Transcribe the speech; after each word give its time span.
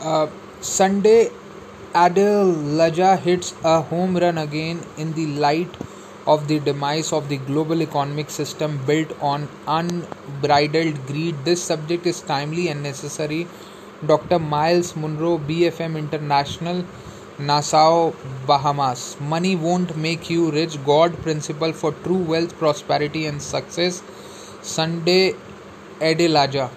Uh, 0.00 0.28
Sunday, 0.60 1.30
Adelaja 1.94 3.18
hits 3.18 3.54
a 3.64 3.80
home 3.82 4.16
run 4.16 4.38
again 4.38 4.80
in 4.96 5.12
the 5.12 5.26
light 5.26 5.76
of 6.26 6.48
the 6.48 6.58
demise 6.60 7.12
of 7.12 7.28
the 7.28 7.36
global 7.38 7.82
economic 7.82 8.30
system 8.30 8.78
built 8.86 9.12
on 9.20 9.48
unbridled 9.66 11.06
greed. 11.06 11.44
This 11.44 11.62
subject 11.62 12.06
is 12.06 12.20
timely 12.22 12.68
and 12.68 12.82
necessary. 12.82 13.46
Dr. 14.06 14.38
Myles 14.38 14.96
Munroe, 14.96 15.38
BFM 15.38 15.96
International, 15.98 16.84
Nassau, 17.38 18.12
Bahamas. 18.46 19.16
Money 19.20 19.54
won't 19.56 19.96
make 19.96 20.30
you 20.30 20.50
rich. 20.50 20.82
God 20.84 21.20
principle 21.22 21.72
for 21.72 21.92
true 21.92 22.22
wealth, 22.32 22.56
prosperity, 22.58 23.26
and 23.26 23.42
success. 23.42 24.02
Sunday, 24.62 25.34
Adelaja. 26.00 26.70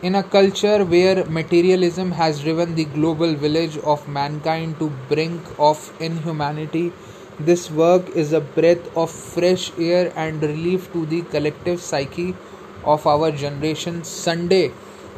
In 0.00 0.14
a 0.14 0.22
culture 0.22 0.84
where 0.84 1.24
materialism 1.24 2.12
has 2.12 2.40
driven 2.42 2.76
the 2.76 2.84
global 2.84 3.34
village 3.34 3.78
of 3.78 4.06
mankind 4.06 4.78
to 4.78 4.92
brink 5.08 5.42
of 5.58 5.92
inhumanity, 6.00 6.92
this 7.40 7.68
work 7.68 8.08
is 8.10 8.32
a 8.32 8.40
breath 8.40 8.96
of 8.96 9.10
fresh 9.10 9.72
air 9.76 10.12
and 10.14 10.40
relief 10.40 10.92
to 10.92 11.04
the 11.04 11.22
collective 11.22 11.80
psyche 11.80 12.36
of 12.84 13.08
our 13.08 13.32
generation. 13.32 14.04
Sunday 14.04 14.70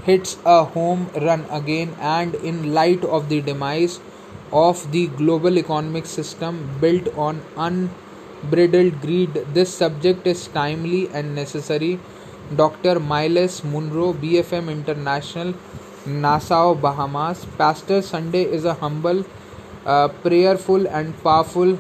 hits 0.04 0.38
a 0.46 0.64
home 0.64 1.10
run 1.20 1.44
again, 1.50 1.94
and 2.00 2.34
in 2.36 2.72
light 2.72 3.04
of 3.04 3.28
the 3.28 3.42
demise 3.42 4.00
of 4.50 4.90
the 4.92 5.08
global 5.08 5.58
economic 5.58 6.06
system 6.06 6.78
built 6.80 7.06
on 7.18 7.42
unbridled 7.54 8.98
greed, 9.02 9.44
this 9.52 9.74
subject 9.74 10.26
is 10.26 10.46
timely 10.48 11.10
and 11.10 11.34
necessary 11.34 12.00
Dr. 12.54 12.98
Myles 12.98 13.62
Munroe, 13.62 14.12
BFM 14.12 14.70
International, 14.70 15.54
Nassau, 16.04 16.74
Bahamas. 16.74 17.46
Pastor 17.56 18.02
Sunday 18.02 18.42
is 18.42 18.64
a 18.64 18.74
humble, 18.74 19.24
uh, 19.86 20.08
prayerful, 20.08 20.88
and 20.88 21.14
powerful 21.22 21.78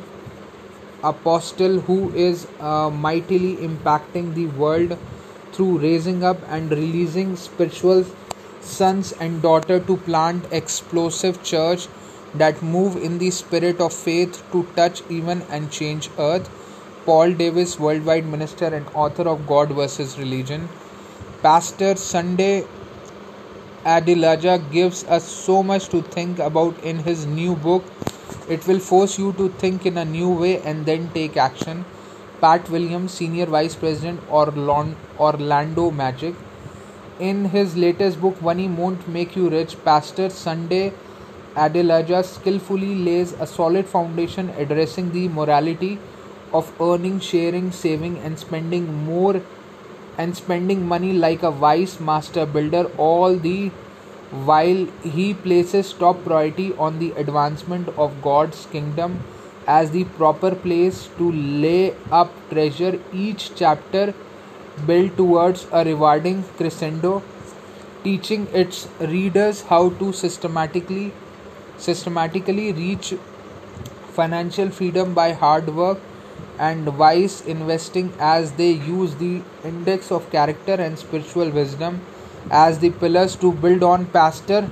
apostle 1.02 1.80
who 1.80 2.12
is 2.12 2.46
uh, 2.60 2.88
mightily 2.88 3.56
impacting 3.56 4.34
the 4.34 4.46
world 4.46 4.96
through 5.52 5.78
raising 5.78 6.22
up 6.22 6.38
and 6.48 6.70
releasing 6.70 7.34
spiritual 7.34 8.04
sons 8.60 9.12
and 9.12 9.42
daughters 9.42 9.84
to 9.86 9.96
plant 9.96 10.44
explosive 10.52 11.42
church 11.42 11.88
that 12.34 12.62
move 12.62 12.96
in 13.02 13.18
the 13.18 13.30
spirit 13.30 13.80
of 13.80 13.92
faith 13.92 14.42
to 14.52 14.64
touch 14.76 15.02
even 15.08 15.42
and 15.50 15.72
change 15.72 16.10
earth 16.18 16.48
Paul 17.10 17.32
Davis, 17.32 17.76
worldwide 17.76 18.24
minister 18.24 18.66
and 18.66 18.86
author 18.94 19.24
of 19.28 19.44
God 19.44 19.70
versus 19.72 20.16
Religion. 20.16 20.68
Pastor 21.42 21.96
Sunday 21.96 22.64
Adelaja 23.84 24.58
gives 24.70 25.02
us 25.16 25.24
so 25.26 25.60
much 25.60 25.88
to 25.88 26.02
think 26.02 26.38
about 26.38 26.78
in 26.84 27.00
his 27.00 27.26
new 27.26 27.56
book. 27.56 27.82
It 28.48 28.64
will 28.68 28.78
force 28.78 29.18
you 29.18 29.32
to 29.38 29.48
think 29.64 29.86
in 29.86 29.98
a 29.98 30.04
new 30.04 30.28
way 30.30 30.60
and 30.62 30.86
then 30.86 31.10
take 31.12 31.36
action. 31.36 31.84
Pat 32.40 32.70
Williams, 32.70 33.10
Senior 33.10 33.46
Vice 33.46 33.74
President, 33.74 34.20
Orlando 34.30 35.90
Magic. 35.90 36.36
In 37.18 37.46
his 37.46 37.76
latest 37.76 38.20
book, 38.20 38.40
Money 38.40 38.68
Won't 38.68 39.08
Make 39.08 39.34
You 39.34 39.50
Rich, 39.50 39.82
Pastor 39.84 40.30
Sunday 40.30 40.92
Adelaja 41.56 42.24
skillfully 42.24 42.94
lays 42.94 43.32
a 43.32 43.46
solid 43.48 43.86
foundation 43.86 44.50
addressing 44.50 45.10
the 45.10 45.26
morality 45.26 45.98
of 46.52 46.72
earning, 46.80 47.20
sharing, 47.20 47.70
saving, 47.72 48.18
and 48.18 48.38
spending 48.38 49.04
more 49.04 49.42
and 50.18 50.36
spending 50.36 50.86
money 50.86 51.12
like 51.12 51.42
a 51.42 51.50
wise 51.50 51.98
master 52.00 52.44
builder, 52.46 52.84
all 52.96 53.36
the 53.36 53.70
while 54.30 54.86
he 55.02 55.34
places 55.34 55.92
top 55.92 56.22
priority 56.24 56.72
on 56.74 56.98
the 56.98 57.12
advancement 57.12 57.88
of 57.96 58.20
God's 58.22 58.66
kingdom 58.66 59.22
as 59.66 59.90
the 59.90 60.04
proper 60.04 60.54
place 60.54 61.08
to 61.18 61.32
lay 61.32 61.94
up 62.10 62.30
treasure. 62.50 62.98
Each 63.12 63.50
chapter 63.54 64.14
built 64.86 65.16
towards 65.16 65.66
a 65.72 65.84
rewarding 65.84 66.44
crescendo, 66.56 67.22
teaching 68.04 68.46
its 68.52 68.88
readers 69.00 69.62
how 69.62 69.90
to 69.90 70.12
systematically 70.12 71.12
systematically 71.76 72.72
reach 72.72 73.14
financial 74.12 74.70
freedom 74.70 75.14
by 75.14 75.32
hard 75.32 75.74
work 75.74 75.98
and 76.58 76.98
wise 76.98 77.40
investing 77.42 78.12
as 78.18 78.52
they 78.52 78.70
use 78.72 79.14
the 79.16 79.42
index 79.64 80.10
of 80.10 80.30
character 80.30 80.74
and 80.74 80.98
spiritual 80.98 81.50
wisdom 81.50 82.00
as 82.50 82.78
the 82.78 82.90
pillars 82.90 83.36
to 83.36 83.52
build 83.52 83.82
on. 83.82 84.06
Pastor 84.06 84.70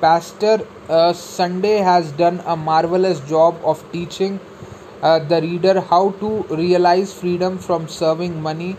pastor 0.00 0.66
uh, 0.88 1.12
sunday 1.12 1.76
has 1.78 2.10
done 2.12 2.42
a 2.46 2.56
marvelous 2.56 3.20
job 3.28 3.60
of 3.64 3.84
teaching 3.92 4.40
uh, 5.02 5.18
the 5.18 5.40
reader 5.40 5.80
how 5.80 6.10
to 6.22 6.42
realize 6.62 7.12
freedom 7.12 7.58
from 7.58 7.86
serving 7.88 8.42
money 8.42 8.76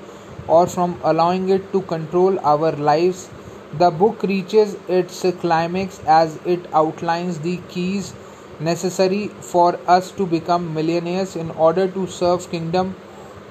or 0.48 0.68
from 0.68 1.00
allowing 1.04 1.50
it 1.50 1.72
to 1.72 1.82
control 1.84 2.40
our 2.40 2.72
lives. 2.74 3.30
The 3.78 3.92
book 3.92 4.24
reaches 4.24 4.76
its 4.88 5.26
climax 5.42 6.00
as 6.06 6.38
it 6.46 6.66
outlines 6.74 7.40
the 7.40 7.58
keys 7.70 8.14
necessary 8.60 9.28
for 9.42 9.80
us 9.88 10.12
to 10.12 10.26
become 10.26 10.74
millionaires 10.74 11.36
in 11.36 11.52
order 11.52 11.88
to 11.88 12.08
serve 12.08 12.50
kingdom 12.50 12.96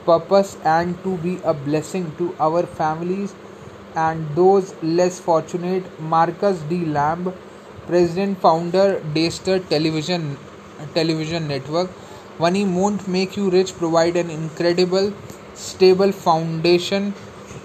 purpose 0.05 0.57
and 0.65 1.03
to 1.03 1.17
be 1.19 1.39
a 1.45 1.55
blessing 1.55 2.13
to 2.19 2.35
our 2.39 2.63
families 2.63 3.35
and 3.95 4.29
those 4.35 4.75
less 4.83 5.21
fortunate. 5.21 5.85
Marcus 6.01 6.61
d. 6.69 6.85
Lamb 6.85 7.33
president 7.87 8.39
founder 8.41 9.01
daystar 9.15 9.59
television 9.59 10.37
television 10.95 11.49
network. 11.49 11.91
Money 12.39 12.65
won't 12.65 13.07
make 13.07 13.37
you 13.37 13.51
rich 13.51 13.77
provide 13.77 14.17
an 14.17 14.31
incredible 14.31 15.13
stable 15.55 16.13
foundation 16.13 17.15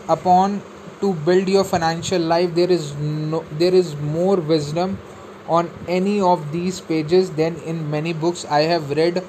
upon 0.08 0.62
to 1.02 1.14
build 1.26 1.48
your 1.48 1.64
financial 1.64 2.22
life. 2.22 2.54
There 2.54 2.72
is 2.72 2.96
no 2.96 3.44
there 3.52 3.74
is 3.74 3.96
more 3.98 4.38
wisdom 4.38 4.98
on 5.58 5.70
any 5.88 6.22
of 6.22 6.52
these 6.52 6.80
pages 6.80 7.32
than 7.32 7.56
in 7.74 7.90
many 7.92 8.14
books 8.14 8.46
I 8.46 8.62
have 8.74 8.92
read 8.92 9.24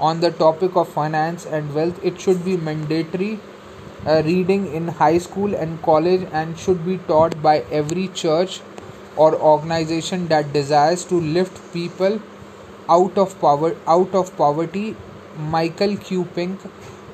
on 0.00 0.20
the 0.20 0.30
topic 0.30 0.76
of 0.76 0.88
finance 0.88 1.46
and 1.46 1.74
wealth. 1.74 2.00
It 2.02 2.20
should 2.20 2.44
be 2.44 2.56
mandatory 2.56 3.38
uh, 4.06 4.22
reading 4.24 4.72
in 4.72 4.88
high 4.88 5.18
school 5.18 5.54
and 5.54 5.82
college 5.82 6.26
and 6.32 6.58
should 6.58 6.84
be 6.86 6.98
taught 7.08 7.40
by 7.42 7.58
every 7.70 8.08
church 8.08 8.60
or 9.16 9.34
organization 9.34 10.28
that 10.28 10.52
desires 10.52 11.04
to 11.06 11.20
lift 11.20 11.60
people 11.72 12.20
out 12.88 13.18
of 13.18 13.38
power 13.40 13.74
out 13.86 14.14
of 14.14 14.36
poverty. 14.36 14.96
Michael 15.38 15.96
Q. 15.98 16.24
Pink, 16.34 16.60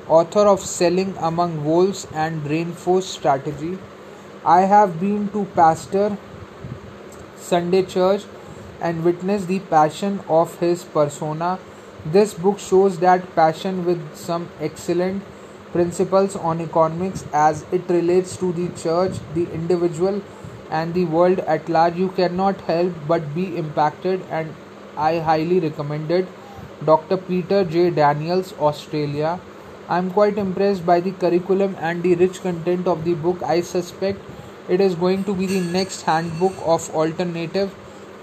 author 0.08 0.40
of 0.40 0.60
Selling 0.60 1.16
Among 1.18 1.64
Wolves 1.64 2.06
and 2.14 2.44
Reinforced 2.48 3.10
Strategy. 3.10 3.78
I 4.44 4.60
have 4.60 5.00
been 5.00 5.28
to 5.30 5.44
Pastor 5.56 6.16
Sunday 7.36 7.82
Church 7.82 8.24
and 8.82 9.04
witness 9.04 9.46
the 9.46 9.60
passion 9.60 10.20
of 10.28 10.58
his 10.58 10.84
persona. 10.84 11.58
This 12.04 12.34
book 12.34 12.58
shows 12.58 12.98
that 12.98 13.34
passion 13.36 13.84
with 13.84 14.16
some 14.16 14.48
excellent 14.60 15.22
principles 15.72 16.36
on 16.36 16.60
economics 16.60 17.24
as 17.32 17.64
it 17.72 17.88
relates 17.88 18.36
to 18.38 18.52
the 18.52 18.68
church, 18.80 19.20
the 19.34 19.44
individual, 19.52 20.20
and 20.70 20.94
the 20.94 21.04
world 21.04 21.38
at 21.40 21.68
large. 21.68 21.96
You 21.96 22.08
cannot 22.08 22.60
help 22.62 22.92
but 23.06 23.34
be 23.34 23.56
impacted, 23.56 24.26
and 24.30 24.54
I 24.96 25.18
highly 25.18 25.60
recommend 25.60 26.10
it. 26.10 26.26
Dr. 26.84 27.16
Peter 27.16 27.64
J. 27.64 27.90
Daniels, 27.90 28.52
Australia. 28.58 29.38
I'm 29.88 30.10
quite 30.10 30.38
impressed 30.38 30.84
by 30.86 31.00
the 31.00 31.12
curriculum 31.12 31.76
and 31.78 32.02
the 32.02 32.14
rich 32.16 32.40
content 32.42 32.88
of 32.88 33.04
the 33.04 33.14
book. 33.14 33.42
I 33.42 33.60
suspect 33.60 34.18
it 34.68 34.80
is 34.80 34.94
going 34.94 35.24
to 35.24 35.34
be 35.34 35.46
the 35.46 35.60
next 35.60 36.02
handbook 36.02 36.52
of 36.64 36.88
alternative 36.94 37.74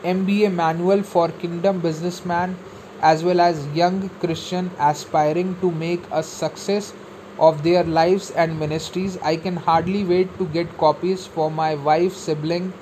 MBA 0.03 0.53
manual 0.53 1.03
for 1.03 1.29
kingdom 1.29 1.79
businessman 1.79 2.55
as 3.01 3.23
well 3.23 3.39
as 3.39 3.67
young 3.73 4.09
Christian 4.19 4.71
aspiring 4.79 5.55
to 5.61 5.71
make 5.71 6.01
a 6.11 6.21
success 6.23 6.93
of 7.39 7.63
their 7.63 7.83
lives 7.83 8.31
and 8.31 8.59
ministries. 8.59 9.17
I 9.21 9.37
can 9.37 9.55
hardly 9.55 10.03
wait 10.03 10.37
to 10.37 10.45
get 10.47 10.77
copies 10.77 11.25
for 11.25 11.49
my 11.49 11.75
wife, 11.75 12.13
sibling, 12.13 12.73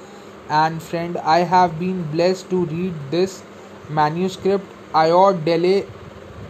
and 0.49 0.81
friend. 0.81 1.17
I 1.17 1.39
have 1.39 1.79
been 1.79 2.03
blessed 2.11 2.49
to 2.49 2.65
read 2.65 2.93
this 3.11 3.43
manuscript. 3.89 4.65
Ayo 4.93 5.43
Dele 5.45 5.85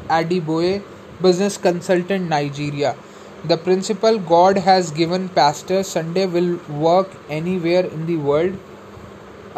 Adiboye, 0.10 0.81
business 1.22 1.58
consultant, 1.58 2.30
Nigeria. 2.30 2.96
The 3.44 3.58
principle 3.58 4.19
God 4.19 4.58
has 4.58 4.92
given 4.92 5.30
Pastor 5.30 5.84
Sunday 5.84 6.25
will 6.25 6.60
work 6.69 7.10
anywhere 7.30 7.86
in 7.86 8.06
the 8.06 8.18
world 8.18 8.58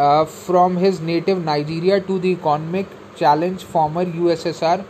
uh, 0.06 0.26
from 0.26 0.78
his 0.78 1.00
native 1.02 1.44
Nigeria 1.44 2.00
to 2.02 2.18
the 2.20 2.30
economic 2.30 2.88
challenge 3.18 3.64
former 3.64 4.06
USSR, 4.06 4.84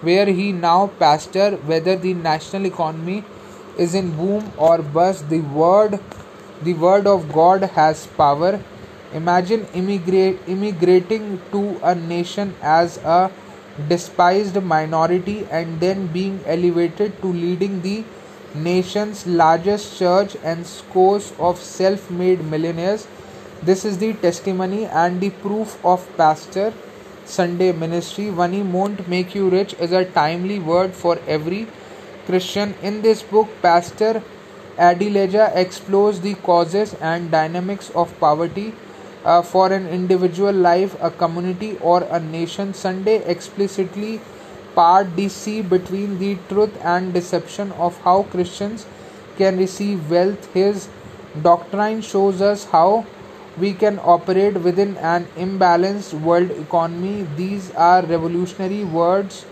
where 0.00 0.26
he 0.26 0.52
now 0.52 0.86
pastor. 0.98 1.50
Whether 1.72 1.96
the 1.96 2.14
national 2.14 2.66
economy 2.66 3.24
is 3.78 3.94
in 3.94 4.10
boom 4.16 4.52
or 4.56 4.78
bust, 4.78 5.28
the 5.28 5.40
word, 5.40 5.98
the 6.62 6.74
word 6.74 7.06
of 7.06 7.32
God 7.32 7.62
has 7.78 8.06
power. 8.06 8.60
Imagine 9.12 9.66
immigrate, 9.74 10.40
immigrating 10.48 11.40
to 11.52 11.78
a 11.82 11.94
nation 11.94 12.54
as 12.62 12.96
a 12.98 13.30
despised 13.88 14.60
minority 14.62 15.46
and 15.50 15.80
then 15.80 16.06
being 16.08 16.40
elevated 16.46 17.20
to 17.22 17.28
leading 17.32 17.80
the 17.82 18.04
nation's 18.54 19.26
largest 19.26 19.98
church 19.98 20.36
and 20.42 20.66
scores 20.66 21.32
of 21.38 21.58
self 21.58 22.10
made 22.10 22.44
millionaires. 22.44 23.06
This 23.66 23.86
is 23.86 23.96
the 23.96 24.12
testimony 24.12 24.84
and 24.84 25.22
the 25.22 25.30
proof 25.30 25.82
of 25.82 26.06
Pastor 26.18 26.74
Sunday 27.24 27.72
ministry. 27.72 28.30
Money 28.30 28.60
won't 28.60 29.08
make 29.08 29.34
you 29.34 29.48
rich 29.48 29.72
is 29.80 29.90
a 29.90 30.04
timely 30.04 30.58
word 30.58 30.92
for 30.92 31.18
every 31.26 31.66
Christian. 32.26 32.74
In 32.82 33.00
this 33.00 33.22
book, 33.22 33.48
Pastor 33.62 34.22
Adelaja 34.76 35.56
explores 35.56 36.20
the 36.20 36.34
causes 36.48 36.92
and 37.00 37.30
dynamics 37.30 37.88
of 37.94 38.12
poverty 38.20 38.74
uh, 39.24 39.40
for 39.40 39.72
an 39.72 39.88
individual 39.88 40.52
life, 40.52 40.94
a 41.00 41.10
community, 41.10 41.78
or 41.78 42.02
a 42.02 42.20
nation. 42.20 42.74
Sunday 42.74 43.16
explicitly 43.24 44.20
part 44.74 45.16
the 45.16 45.30
sea 45.30 45.62
between 45.62 46.18
the 46.18 46.36
truth 46.50 46.78
and 46.82 47.14
deception 47.14 47.72
of 47.72 47.98
how 48.02 48.24
Christians 48.24 48.84
can 49.38 49.56
receive 49.56 50.10
wealth. 50.10 50.52
His 50.52 50.88
doctrine 51.40 52.02
shows 52.02 52.42
us 52.42 52.66
how 52.66 53.06
we 53.56 53.72
can 53.72 53.98
operate 54.00 54.54
within 54.54 54.96
an 54.98 55.26
imbalanced 55.36 56.12
world 56.20 56.50
economy. 56.50 57.26
These 57.36 57.70
are 57.72 58.02
revolutionary 58.02 58.84
words 58.84 59.44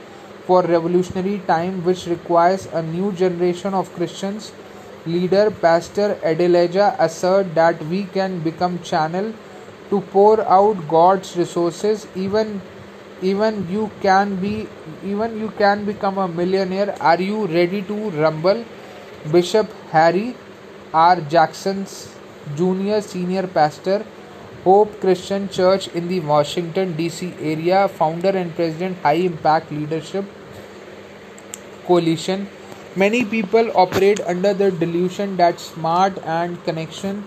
for 0.47 0.63
revolutionary 0.63 1.39
time, 1.47 1.85
which 1.85 2.07
requires 2.07 2.67
a 2.67 2.83
new 2.83 3.13
generation 3.13 3.75
of 3.75 3.93
Christians. 3.95 4.53
Leader 5.07 5.51
Pastor 5.51 6.17
Adelaja 6.23 6.97
assert 6.99 7.55
that 7.55 7.83
we 7.87 8.05
can 8.05 8.41
become 8.41 8.79
channel 8.83 9.33
to 9.91 10.01
pour 10.13 10.41
out 10.43 10.89
God's 10.89 11.37
resources. 11.37 12.07
Even 12.15 12.61
even 13.21 13.67
you 13.71 13.91
can 14.01 14.37
be 14.37 14.69
even 15.05 15.39
you 15.39 15.51
can 15.59 15.85
become 15.85 16.19
a 16.19 16.29
millionaire. 16.29 16.95
Are 17.01 17.21
you 17.21 17.47
ready 17.47 17.83
to 17.83 18.11
rumble? 18.11 18.65
Bishop 19.31 19.71
Harry 19.91 20.35
R. 20.93 21.21
Jackson's 21.21 22.15
Junior 22.57 23.01
Senior 23.01 23.47
Pastor, 23.47 24.05
Hope 24.65 25.01
Christian 25.01 25.49
Church 25.49 25.89
in 25.89 26.09
the 26.09 26.21
Washington 26.21 26.95
DC 26.95 27.35
area, 27.41 27.89
founder 27.89 28.31
and 28.31 28.55
president, 28.55 28.99
High 28.99 29.23
Impact 29.31 29.73
Leadership 29.73 30.25
Coalition. 31.87 32.49
Many 32.95 33.25
people 33.25 33.71
operate 33.75 34.21
under 34.21 34.53
the 34.55 34.71
delusion 34.71 35.37
that 35.39 35.59
smart 35.59 36.19
and 36.25 36.63
connection, 36.65 37.25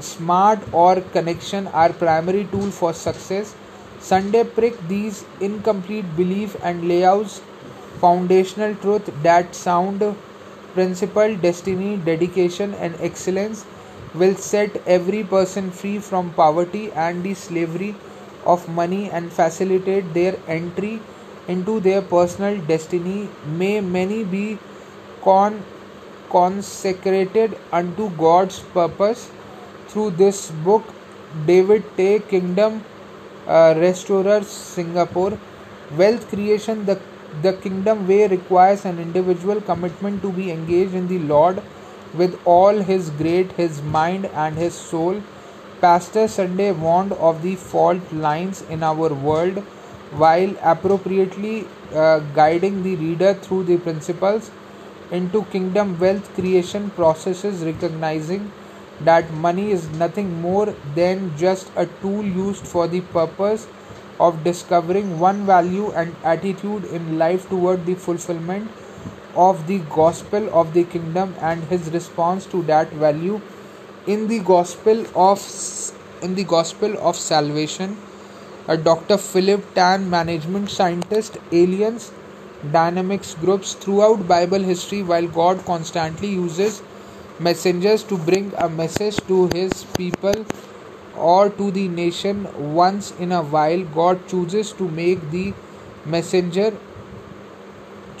smart 0.00 0.60
or 0.72 1.00
connection 1.00 1.66
are 1.68 1.92
primary 1.92 2.44
tool 2.44 2.70
for 2.70 2.92
success. 2.92 3.54
Sunday 3.98 4.44
prick 4.44 4.76
these 4.88 5.24
incomplete 5.40 6.16
belief 6.16 6.56
and 6.62 6.86
layouts 6.88 7.40
foundational 8.00 8.74
truth 8.76 9.10
that 9.22 9.54
sound 9.54 10.02
principle, 10.74 11.36
destiny, 11.36 11.96
dedication, 11.96 12.74
and 12.74 12.94
excellence 13.00 13.64
will 14.14 14.34
set 14.34 14.76
every 14.86 15.22
person 15.22 15.70
free 15.70 15.98
from 15.98 16.32
poverty 16.34 16.90
and 16.92 17.22
the 17.22 17.34
slavery 17.34 17.94
of 18.44 18.68
money 18.68 19.10
and 19.10 19.32
facilitate 19.32 20.12
their 20.14 20.36
entry 20.48 21.00
into 21.48 21.80
their 21.80 22.02
personal 22.02 22.60
destiny. 22.66 23.28
May 23.46 23.80
many 23.80 24.24
be 24.24 24.58
con- 25.22 25.62
consecrated 26.30 27.56
unto 27.72 28.10
God's 28.10 28.60
purpose 28.60 29.30
through 29.88 30.10
this 30.10 30.50
book. 30.50 30.84
David 31.46 31.84
Tay, 31.96 32.20
Kingdom 32.20 32.82
uh, 33.46 33.74
Restorer, 33.76 34.42
Singapore. 34.42 35.38
Wealth 35.96 36.28
creation, 36.28 36.86
the, 36.86 37.00
the 37.42 37.52
kingdom 37.52 38.06
way 38.08 38.26
requires 38.28 38.84
an 38.84 38.98
individual 38.98 39.60
commitment 39.60 40.22
to 40.22 40.32
be 40.32 40.50
engaged 40.50 40.94
in 40.94 41.08
the 41.08 41.18
Lord 41.20 41.62
with 42.14 42.38
all 42.44 42.78
his 42.78 43.10
great, 43.10 43.52
his 43.52 43.82
mind, 43.82 44.26
and 44.26 44.56
his 44.56 44.74
soul. 44.74 45.22
Pastor 45.80 46.28
Sunday 46.28 46.72
warned 46.72 47.12
of 47.12 47.42
the 47.42 47.56
fault 47.56 48.12
lines 48.12 48.62
in 48.62 48.82
our 48.82 49.14
world 49.14 49.58
while 50.12 50.54
appropriately 50.62 51.66
uh, 51.94 52.18
guiding 52.34 52.82
the 52.82 52.96
reader 52.96 53.34
through 53.34 53.64
the 53.64 53.78
principles 53.78 54.50
into 55.10 55.44
kingdom 55.46 55.98
wealth 55.98 56.32
creation 56.34 56.90
processes, 56.90 57.64
recognizing 57.64 58.52
that 59.00 59.32
money 59.32 59.70
is 59.70 59.88
nothing 59.90 60.40
more 60.40 60.66
than 60.94 61.36
just 61.36 61.70
a 61.76 61.86
tool 61.86 62.22
used 62.24 62.66
for 62.66 62.86
the 62.86 63.00
purpose 63.00 63.66
of 64.20 64.44
discovering 64.44 65.18
one 65.18 65.46
value 65.46 65.90
and 65.92 66.14
attitude 66.22 66.84
in 66.84 67.18
life 67.18 67.48
toward 67.48 67.86
the 67.86 67.94
fulfillment 67.94 68.70
of 69.34 69.66
the 69.66 69.78
gospel 69.94 70.48
of 70.52 70.74
the 70.74 70.84
kingdom 70.84 71.34
and 71.40 71.64
his 71.64 71.90
response 71.90 72.46
to 72.46 72.62
that 72.62 72.90
value 72.92 73.40
in 74.06 74.28
the 74.28 74.38
gospel 74.40 75.04
of 75.14 75.42
in 76.22 76.34
the 76.34 76.44
gospel 76.44 76.96
of 76.98 77.16
salvation. 77.16 77.96
A 78.68 78.76
dr 78.76 79.16
philip 79.18 79.62
tan 79.74 80.08
management 80.10 80.70
scientist 80.70 81.38
aliens 81.50 82.12
dynamics 82.72 83.34
groups 83.34 83.72
throughout 83.74 84.26
bible 84.28 84.66
history 84.70 85.02
while 85.02 85.26
god 85.26 85.64
constantly 85.64 86.28
uses 86.28 86.82
messengers 87.38 88.02
to 88.04 88.18
bring 88.18 88.52
a 88.58 88.68
message 88.68 89.16
to 89.30 89.48
his 89.54 89.84
people 89.96 90.44
or 91.16 91.48
to 91.48 91.70
the 91.70 91.88
nation 91.88 92.46
once 92.74 93.12
in 93.18 93.32
a 93.32 93.42
while 93.42 93.82
god 93.94 94.20
chooses 94.28 94.72
to 94.72 94.88
make 94.88 95.30
the 95.30 95.54
messenger 96.04 96.70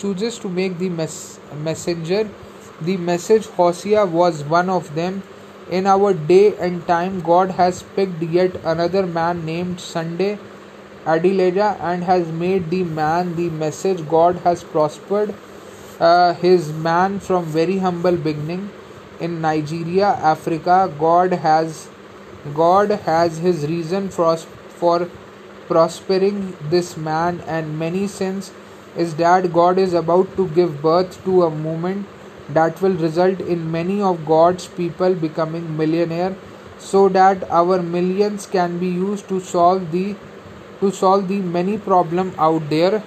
chooses 0.00 0.38
to 0.38 0.48
make 0.60 0.78
the 0.78 0.88
mes- 0.88 1.38
messenger 1.68 2.28
the 2.80 2.96
message 2.96 3.46
Hosea 3.46 4.06
was 4.06 4.42
one 4.42 4.70
of 4.70 4.94
them. 4.94 5.22
In 5.70 5.86
our 5.86 6.14
day 6.14 6.56
and 6.56 6.86
time, 6.86 7.20
God 7.20 7.50
has 7.52 7.82
picked 7.82 8.22
yet 8.22 8.56
another 8.64 9.06
man 9.06 9.44
named 9.44 9.80
Sunday 9.80 10.38
Adelaja 11.04 11.78
and 11.80 12.04
has 12.04 12.28
made 12.28 12.70
the 12.70 12.82
man 12.84 13.36
the 13.36 13.50
message. 13.50 14.08
God 14.08 14.36
has 14.38 14.64
prospered 14.64 15.34
uh, 15.98 16.34
his 16.34 16.72
man 16.72 17.20
from 17.20 17.44
very 17.44 17.78
humble 17.78 18.16
beginning 18.16 18.70
in 19.20 19.40
Nigeria, 19.42 20.08
Africa. 20.32 20.92
God 20.98 21.32
has 21.32 21.88
God 22.54 22.90
has 22.90 23.38
his 23.38 23.66
reason 23.66 24.08
for, 24.08 24.36
for 24.38 25.10
prospering 25.68 26.56
this 26.70 26.96
man 26.96 27.42
and 27.46 27.78
many 27.78 28.06
sins 28.06 28.50
is 28.96 29.14
that 29.16 29.52
God 29.52 29.78
is 29.78 29.94
about 29.94 30.36
to 30.36 30.48
give 30.48 30.80
birth 30.82 31.22
to 31.24 31.44
a 31.44 31.50
movement 31.50 32.06
that 32.50 32.80
will 32.82 32.94
result 32.94 33.40
in 33.40 33.70
many 33.70 34.02
of 34.02 34.24
God's 34.26 34.66
people 34.66 35.14
becoming 35.14 35.76
millionaire 35.76 36.34
so 36.78 37.08
that 37.08 37.48
our 37.50 37.82
millions 37.82 38.46
can 38.46 38.78
be 38.78 38.88
used 38.88 39.28
to 39.28 39.40
solve 39.40 39.90
the 39.92 40.16
to 40.80 40.90
solve 40.90 41.28
the 41.28 41.38
many 41.40 41.76
problem 41.76 42.32
out 42.38 42.68
there. 42.70 43.02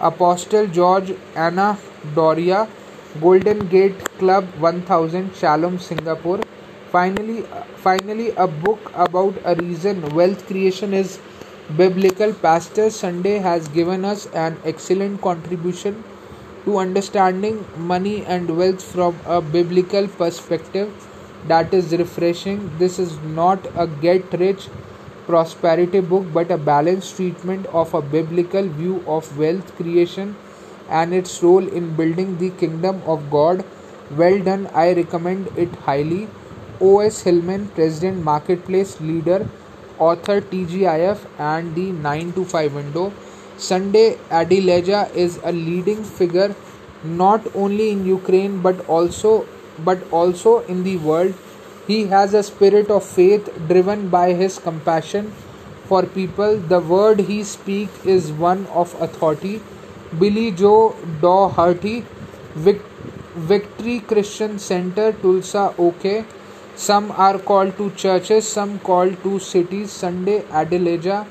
Apostle 0.00 0.66
george 0.66 1.12
anna 1.34 1.78
doria 2.14 2.68
golden 3.20 3.66
gate 3.68 4.04
club 4.18 4.44
1000 4.58 5.34
shalom 5.34 5.78
singapore. 5.78 6.40
Finally 6.92 7.44
uh, 7.46 7.62
finally 7.76 8.30
a 8.36 8.46
book 8.46 8.92
about 8.94 9.34
a 9.44 9.54
reason 9.56 10.02
wealth 10.14 10.46
creation 10.46 10.92
is 10.92 11.18
biblical 11.74 12.32
pastor 12.32 12.90
sunday 12.90 13.38
has 13.38 13.66
given 13.68 14.04
us 14.04 14.26
an 14.44 14.56
excellent 14.64 15.20
contribution 15.20 16.02
to 16.64 16.78
understanding 16.78 17.64
money 17.76 18.24
and 18.24 18.56
wealth 18.56 18.82
from 18.82 19.16
a 19.26 19.40
biblical 19.40 20.06
perspective 20.08 21.08
that 21.46 21.72
is 21.74 21.92
refreshing. 21.92 22.70
This 22.78 22.98
is 22.98 23.18
not 23.20 23.66
a 23.76 23.86
get 23.86 24.32
rich 24.34 24.68
prosperity 25.26 26.00
book 26.00 26.26
but 26.32 26.50
a 26.50 26.58
balanced 26.58 27.16
treatment 27.16 27.66
of 27.66 27.94
a 27.94 28.02
biblical 28.02 28.68
view 28.68 29.04
of 29.06 29.38
wealth 29.38 29.74
creation 29.76 30.36
and 30.88 31.14
its 31.14 31.42
role 31.42 31.66
in 31.66 31.94
building 31.96 32.38
the 32.38 32.50
kingdom 32.50 33.02
of 33.06 33.30
god. 33.30 33.64
Well 34.16 34.40
done. 34.40 34.68
I 34.74 34.92
recommend 34.94 35.48
it 35.56 35.74
highly. 35.86 36.28
Os 36.80 37.22
hillman 37.22 37.68
president 37.74 38.24
marketplace 38.24 39.00
leader 39.00 39.48
author 39.98 40.40
TGIF 40.40 41.26
and 41.38 41.74
the 41.74 41.90
9 41.92 42.32
to 42.34 42.44
5 42.44 42.74
window. 42.74 43.12
Sunday 43.56 44.16
Adelaja 44.30 45.14
is 45.14 45.38
a 45.42 45.52
leading 45.52 46.04
figure 46.04 46.54
not 47.04 47.46
only 47.54 47.90
in 47.90 48.04
Ukraine 48.06 48.60
but 48.60 48.86
also 48.88 49.46
but 49.78 50.02
also 50.12 50.60
in 50.74 50.82
the 50.84 50.96
world. 50.98 51.34
He 51.86 52.06
has 52.06 52.34
a 52.34 52.42
spirit 52.42 52.90
of 52.90 53.04
faith 53.04 53.48
driven 53.68 54.08
by 54.08 54.32
his 54.32 54.58
compassion 54.58 55.32
for 55.86 56.02
people. 56.04 56.56
The 56.58 56.80
word 56.80 57.20
he 57.20 57.42
speaks 57.44 58.04
is 58.04 58.32
one 58.32 58.66
of 58.68 58.94
authority. 59.00 59.60
Billy 60.18 60.50
Joe 60.50 60.94
Daugherty, 61.20 62.04
Vic- 62.54 62.82
Victory 63.52 64.00
Christian 64.00 64.58
Center, 64.58 65.12
Tulsa, 65.12 65.74
OK. 65.78 66.24
Some 66.76 67.10
are 67.12 67.38
called 67.38 67.78
to 67.78 67.90
churches, 67.92 68.46
some 68.46 68.78
called 68.80 69.22
to 69.22 69.38
cities. 69.38 69.90
Sunday 69.90 70.42
Adelaja 70.60 71.26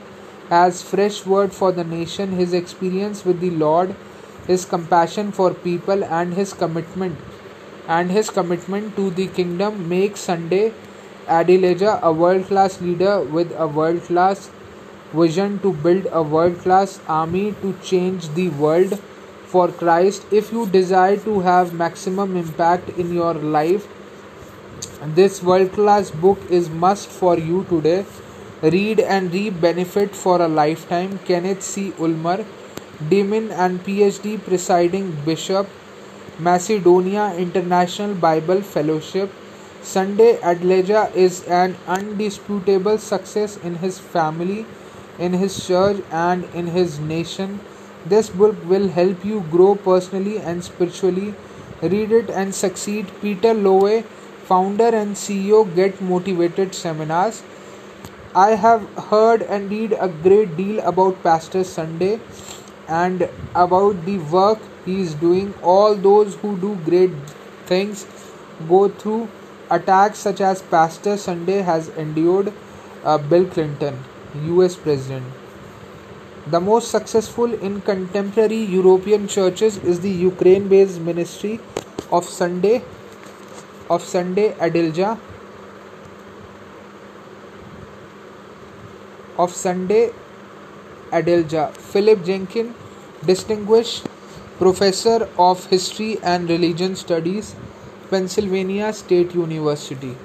has 0.49 0.81
fresh 0.81 1.23
word 1.23 1.53
for 1.53 1.71
the 1.71 1.83
nation, 1.83 2.31
his 2.31 2.51
experience 2.51 3.23
with 3.23 3.39
the 3.39 3.51
Lord, 3.51 3.95
his 4.47 4.65
compassion 4.65 5.31
for 5.31 5.53
people 5.53 6.03
and 6.03 6.33
his 6.33 6.51
commitment 6.51 7.17
and 7.87 8.09
his 8.09 8.31
commitment 8.31 8.95
to 8.95 9.11
the 9.11 9.27
kingdom 9.27 9.87
make 9.87 10.17
Sunday 10.17 10.73
Adelaja 11.27 12.01
a 12.01 12.11
world 12.11 12.47
class 12.47 12.81
leader 12.81 13.21
with 13.21 13.53
a 13.55 13.67
world 13.67 14.01
class 14.01 14.49
vision 15.13 15.59
to 15.59 15.73
build 15.73 16.07
a 16.11 16.23
world 16.23 16.57
class 16.59 16.99
army 17.07 17.53
to 17.61 17.73
change 17.83 18.29
the 18.33 18.49
world 18.49 18.97
for 19.45 19.67
Christ. 19.67 20.25
If 20.31 20.51
you 20.51 20.65
desire 20.65 21.17
to 21.17 21.41
have 21.41 21.71
maximum 21.73 22.35
impact 22.35 22.89
in 22.97 23.13
your 23.13 23.35
life, 23.35 23.87
this 25.13 25.43
world 25.43 25.71
class 25.73 26.09
book 26.09 26.39
is 26.49 26.69
must 26.69 27.07
for 27.07 27.37
you 27.37 27.65
today. 27.69 28.05
Read 28.61 28.99
and 28.99 29.31
reap 29.31 29.61
benefit 29.61 30.15
for 30.15 30.41
a 30.41 30.47
lifetime. 30.47 31.19
Kenneth 31.25 31.61
C. 31.61 31.93
Ulmer, 31.99 32.45
Dean 33.09 33.51
and 33.51 33.83
PhD 33.83 34.41
presiding 34.43 35.11
bishop, 35.25 35.67
Macedonia 36.39 37.33
International 37.37 38.15
Bible 38.15 38.61
Fellowship. 38.61 39.31
Sunday 39.83 40.37
Adelaja 40.37 41.13
is 41.13 41.43
an 41.43 41.75
undisputable 41.87 42.97
success 42.97 43.57
in 43.57 43.75
his 43.75 43.99
family, 43.99 44.65
in 45.19 45.33
his 45.33 45.67
church, 45.67 46.01
and 46.11 46.45
in 46.55 46.67
his 46.67 46.99
nation. 46.99 47.59
This 48.05 48.29
book 48.29 48.55
will 48.65 48.87
help 48.87 49.23
you 49.23 49.41
grow 49.51 49.75
personally 49.75 50.39
and 50.39 50.63
spiritually. 50.63 51.35
Read 51.81 52.11
it 52.11 52.29
and 52.29 52.55
succeed. 52.55 53.11
Peter 53.21 53.53
Lowe, 53.53 54.03
founder 54.47 54.89
and 55.01 55.15
CEO, 55.15 55.63
Get 55.75 56.01
Motivated 56.01 56.75
Seminars. 56.75 57.43
I 58.35 58.49
have 58.51 58.83
heard 59.09 59.41
and 59.41 59.69
read 59.69 59.93
a 59.93 60.07
great 60.07 60.55
deal 60.57 60.79
about 60.87 61.23
Pastor 61.23 61.63
Sunday 61.63 62.19
and 62.87 63.29
about 63.55 64.05
the 64.05 64.17
work 64.17 64.59
he 64.85 65.01
is 65.01 65.15
doing. 65.15 65.53
All 65.63 65.95
those 65.95 66.35
who 66.35 66.57
do 66.57 66.75
great 66.85 67.11
things 67.65 68.05
go 68.69 68.89
through 68.89 69.29
attacks 69.69 70.19
such 70.19 70.41
as 70.41 70.61
Pastor 70.61 71.17
Sunday 71.17 71.61
has 71.61 71.89
endured 71.89 72.53
uh, 73.03 73.17
Bill 73.17 73.45
Clinton, 73.45 74.03
US 74.43 74.75
President. 74.75 75.25
The 76.47 76.59
most 76.59 76.91
successful 76.91 77.53
in 77.53 77.81
contemporary 77.81 78.61
European 78.61 79.27
churches 79.27 79.77
is 79.77 80.01
the 80.01 80.11
Ukraine 80.11 80.67
based 80.67 80.99
ministry 80.99 81.59
of 82.11 82.25
Sunday 82.25 82.83
of 83.89 84.03
Sunday 84.03 84.51
Adilja 84.53 85.19
of 89.37 89.51
Sunday 89.53 90.11
Adilja. 91.11 91.71
Philip 91.75 92.23
Jenkins, 92.23 92.73
distinguished 93.25 94.07
professor 94.57 95.27
of 95.37 95.65
history 95.67 96.17
and 96.23 96.49
religion 96.49 96.95
studies 96.95 97.55
Pennsylvania 98.09 98.93
State 98.93 99.33
University. 99.35 100.15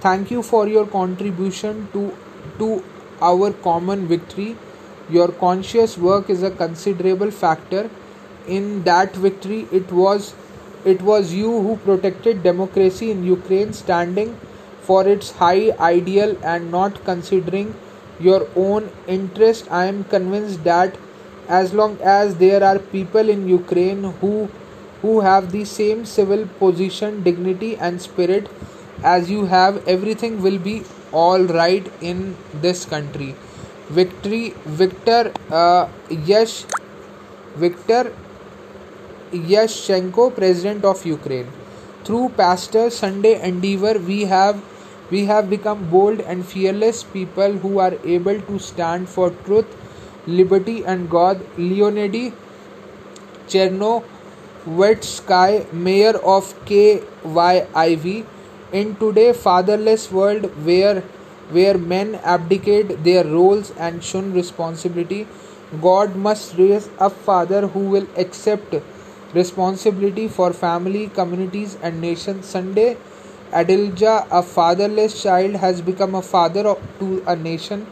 Thank 0.00 0.30
you 0.30 0.42
for 0.42 0.66
your 0.68 0.86
contribution 0.86 1.88
to, 1.92 2.16
to 2.58 2.82
our 3.20 3.52
common 3.52 4.06
victory. 4.06 4.56
Your 5.08 5.28
conscious 5.28 5.96
work 5.98 6.30
is 6.30 6.42
a 6.42 6.50
considerable 6.50 7.30
factor 7.30 7.90
in 8.46 8.82
that 8.84 9.14
victory. 9.14 9.66
It 9.72 9.90
was 9.92 10.34
it 10.84 11.02
was 11.02 11.32
you 11.34 11.50
who 11.62 11.76
protected 11.76 12.42
democracy 12.42 13.10
in 13.10 13.24
Ukraine, 13.24 13.72
standing 13.72 14.36
for 14.82 15.06
its 15.06 15.30
high 15.32 15.72
ideal 15.78 16.36
and 16.42 16.70
not 16.70 17.04
considering 17.04 17.74
your 18.18 18.46
own 18.56 18.90
interest. 19.06 19.66
I 19.70 19.86
am 19.86 20.04
convinced 20.04 20.64
that 20.64 20.96
as 21.48 21.72
long 21.74 21.98
as 22.02 22.36
there 22.36 22.62
are 22.62 22.78
people 22.78 23.28
in 23.28 23.48
Ukraine 23.48 24.04
who 24.20 24.48
who 25.02 25.20
have 25.20 25.50
the 25.52 25.64
same 25.64 26.04
civil 26.04 26.46
position, 26.58 27.22
dignity, 27.22 27.76
and 27.76 28.02
spirit 28.02 28.48
as 29.02 29.30
you 29.30 29.46
have, 29.46 29.86
everything 29.88 30.42
will 30.42 30.58
be 30.58 30.82
all 31.12 31.42
right 31.44 31.90
in 32.00 32.36
this 32.60 32.84
country. 32.84 33.34
Victory, 33.88 34.54
Victor 34.66 35.32
uh, 35.50 35.88
Yash, 36.10 36.64
Victor 37.56 38.12
Yushchenko, 39.32 40.34
President 40.34 40.84
of 40.84 41.04
Ukraine. 41.06 41.46
Through 42.04 42.30
Pastor 42.30 42.90
Sunday 42.90 43.40
endeavor, 43.40 43.98
we 43.98 44.24
have 44.24 44.62
we 45.10 45.24
have 45.26 45.50
become 45.50 45.88
bold 45.90 46.20
and 46.20 46.44
fearless 46.46 47.02
people 47.02 47.52
who 47.52 47.78
are 47.78 47.94
able 48.04 48.40
to 48.40 48.58
stand 48.58 49.08
for 49.08 49.30
truth, 49.30 49.66
liberty, 50.26 50.84
and 50.84 51.10
God. 51.10 51.40
Leonid 51.58 52.32
Cherno 53.48 54.04
Sky, 55.02 55.66
mayor 55.72 56.16
of 56.18 56.54
KYIV, 56.66 58.26
in 58.72 58.94
today 58.96 59.32
fatherless 59.32 60.12
world 60.12 60.44
where 60.64 61.02
where 61.50 61.76
men 61.78 62.14
abdicate 62.22 63.02
their 63.02 63.24
roles 63.24 63.72
and 63.72 64.04
shun 64.04 64.32
responsibility, 64.32 65.26
God 65.80 66.14
must 66.14 66.56
raise 66.56 66.88
up 66.98 67.12
father 67.12 67.66
who 67.66 67.80
will 67.80 68.06
accept 68.16 68.74
responsibility 69.34 70.28
for 70.28 70.52
family, 70.52 71.08
communities, 71.08 71.76
and 71.82 72.00
nation. 72.00 72.42
Sunday, 72.42 72.96
Adilja, 73.52 74.26
a 74.30 74.42
fatherless 74.42 75.22
child, 75.22 75.54
has 75.56 75.80
become 75.80 76.14
a 76.14 76.22
father 76.22 76.76
to 76.98 77.22
a 77.26 77.36
nation. 77.36 77.86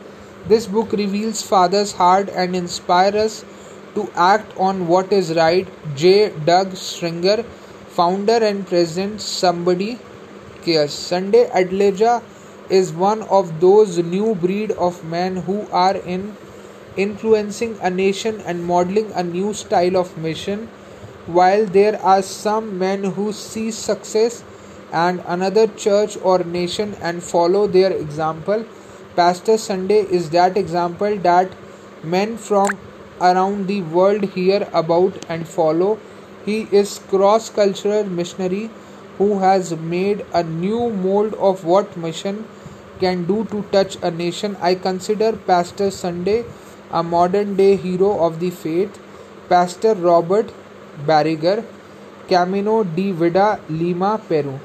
This 0.46 0.66
book 0.66 0.92
reveals 0.92 1.42
father's 1.42 1.92
heart 1.92 2.28
and 2.30 2.56
inspires 2.56 3.14
us 3.14 3.44
to 3.94 4.10
act 4.16 4.56
on 4.56 4.86
what 4.88 5.12
is 5.12 5.34
right. 5.34 5.66
J. 5.96 6.30
Doug 6.44 6.76
Stringer, 6.76 7.42
founder 7.98 8.38
and 8.50 8.66
president, 8.66 9.20
Somebody 9.20 9.98
Cares. 10.62 10.92
Sunday 10.92 11.48
Adelaja 11.50 12.22
is 12.70 12.92
one 12.92 13.22
of 13.22 13.60
those 13.60 13.98
new 13.98 14.34
breed 14.34 14.72
of 14.72 15.02
men 15.04 15.36
who 15.36 15.66
are 15.72 15.96
in 15.96 16.36
influencing 16.96 17.78
a 17.80 17.90
nation 17.90 18.40
and 18.42 18.64
modeling 18.64 19.10
a 19.12 19.22
new 19.22 19.54
style 19.54 19.96
of 19.96 20.16
mission. 20.18 20.68
While 21.28 21.66
there 21.66 22.00
are 22.02 22.22
some 22.22 22.78
men 22.78 23.04
who 23.04 23.32
see 23.34 23.70
success 23.70 24.42
and 24.90 25.22
another 25.26 25.66
church 25.66 26.16
or 26.22 26.38
nation 26.38 26.96
and 27.02 27.22
follow 27.22 27.66
their 27.66 27.92
example, 27.92 28.64
Pastor 29.14 29.58
Sunday 29.58 30.06
is 30.18 30.30
that 30.30 30.56
example 30.56 31.18
that 31.18 31.52
men 32.02 32.38
from 32.38 32.78
around 33.20 33.66
the 33.66 33.82
world 33.82 34.24
hear 34.36 34.66
about 34.72 35.26
and 35.28 35.46
follow. 35.46 35.98
He 36.46 36.66
is 36.72 36.98
cross 37.10 37.50
cultural 37.50 38.04
missionary 38.04 38.70
who 39.18 39.40
has 39.40 39.76
made 39.76 40.24
a 40.32 40.42
new 40.42 40.88
mold 40.88 41.34
of 41.34 41.62
what 41.62 41.94
mission 41.94 42.46
can 43.00 43.26
do 43.26 43.44
to 43.50 43.64
touch 43.70 43.98
a 44.00 44.10
nation. 44.10 44.56
I 44.62 44.76
consider 44.76 45.32
Pastor 45.36 45.90
Sunday 45.90 46.46
a 46.90 47.02
modern 47.02 47.54
day 47.54 47.76
hero 47.76 48.18
of 48.24 48.40
the 48.40 48.48
faith. 48.50 48.98
Pastor 49.50 49.94
Robert 49.94 50.54
Barriger, 51.06 51.64
Camino 52.28 52.84
de 52.84 53.12
Vida, 53.12 53.60
Lima, 53.68 54.20
Peru. 54.28 54.58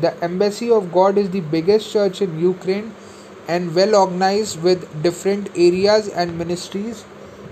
The 0.00 0.12
Embassy 0.22 0.70
of 0.70 0.92
God 0.92 1.16
is 1.18 1.30
the 1.30 1.40
biggest 1.40 1.90
church 1.92 2.20
in 2.20 2.38
Ukraine 2.38 2.94
and 3.48 3.74
well 3.74 3.94
organized 3.94 4.62
with 4.62 5.02
different 5.02 5.50
areas 5.56 6.08
and 6.08 6.36
ministries 6.36 7.04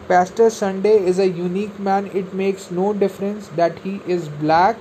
Pastor 0.08 0.50
Sunday 0.50 0.98
is 1.02 1.18
a 1.18 1.26
unique 1.28 1.78
man. 1.80 2.10
It 2.12 2.34
makes 2.34 2.70
no 2.70 2.92
difference 2.92 3.48
that 3.56 3.78
he 3.78 4.02
is 4.06 4.28
black 4.28 4.76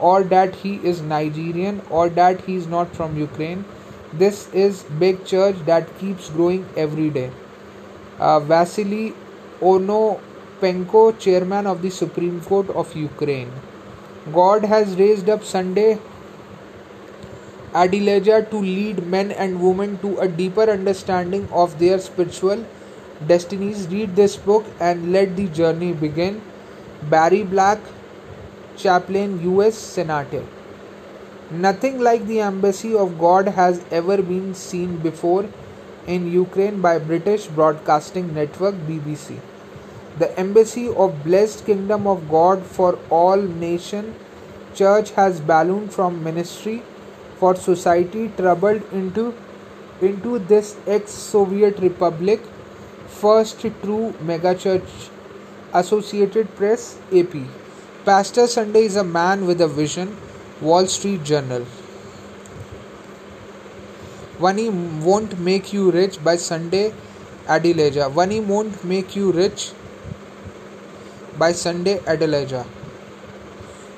or 0.00 0.24
that 0.24 0.56
he 0.56 0.80
is 0.82 1.00
Nigerian 1.00 1.80
or 1.90 2.08
that 2.08 2.40
he 2.40 2.56
is 2.56 2.66
not 2.66 2.94
from 2.96 3.16
Ukraine. 3.16 3.64
This 4.12 4.48
is 4.52 4.82
big 4.98 5.24
church 5.24 5.56
that 5.66 5.96
keeps 6.00 6.28
growing 6.30 6.66
every 6.76 7.08
day. 7.08 7.30
Uh, 8.18 8.40
Vasily 8.40 9.14
Onopenko, 10.58 11.18
chairman 11.18 11.66
of 11.66 11.82
the 11.82 11.90
Supreme 11.90 12.40
Court 12.40 12.68
of 12.70 12.94
Ukraine. 12.96 13.50
God 14.32 14.64
has 14.64 14.96
raised 14.96 15.28
up 15.30 15.44
Sunday 15.44 15.98
Adelaja 17.72 18.50
to 18.50 18.56
lead 18.56 19.06
men 19.06 19.30
and 19.30 19.60
women 19.62 19.98
to 19.98 20.18
a 20.18 20.26
deeper 20.26 20.62
understanding 20.62 21.48
of 21.52 21.78
their 21.78 21.98
spiritual 21.98 22.64
destinies. 23.26 23.86
Read 23.88 24.16
this 24.16 24.36
book 24.36 24.64
and 24.80 25.12
let 25.12 25.36
the 25.36 25.46
journey 25.48 25.92
begin. 25.92 26.40
Barry 27.10 27.42
Black, 27.42 27.78
Chaplain, 28.76 29.40
U.S. 29.42 29.76
Senator. 29.76 30.44
Nothing 31.50 32.00
like 32.00 32.26
the 32.26 32.40
embassy 32.40 32.96
of 32.96 33.18
God 33.18 33.48
has 33.48 33.82
ever 33.90 34.22
been 34.22 34.54
seen 34.54 34.96
before 34.96 35.46
in 36.06 36.30
Ukraine 36.32 36.80
by 36.80 36.98
British 36.98 37.46
Broadcasting 37.46 38.34
Network 38.34 38.74
BBC. 38.74 39.38
The 40.18 40.36
embassy 40.38 40.88
of 40.88 41.22
blessed 41.24 41.64
kingdom 41.66 42.06
of 42.06 42.28
God 42.28 42.64
for 42.66 42.98
all 43.08 43.36
nation 43.36 44.14
church 44.74 45.10
has 45.12 45.40
ballooned 45.40 45.92
from 45.92 46.22
ministry 46.24 46.82
for 47.36 47.54
society 47.54 48.30
troubled 48.36 48.82
into 48.92 49.34
into 50.00 50.38
this 50.38 50.76
ex-Soviet 50.86 51.78
republic. 51.78 52.40
First 53.20 53.60
true 53.60 54.14
megachurch, 54.30 55.08
Associated 55.72 56.54
Press, 56.56 56.98
AP. 57.12 57.34
Pastor 58.04 58.46
Sunday 58.46 58.84
is 58.84 58.96
a 58.96 59.04
man 59.04 59.46
with 59.46 59.60
a 59.60 59.68
vision. 59.68 60.16
Wall 60.60 60.86
Street 60.86 61.24
Journal. 61.24 61.66
Money 64.40 64.68
won't 64.70 65.38
make 65.38 65.72
you 65.72 65.90
rich 65.90 66.22
by 66.22 66.36
Sunday, 66.36 66.92
Adelaja. 67.46 68.12
Money 68.14 68.40
won't 68.40 68.84
make 68.84 69.16
you 69.16 69.32
rich 69.32 69.72
by 71.38 71.52
Sunday, 71.52 71.98
Adelaja. 72.00 72.66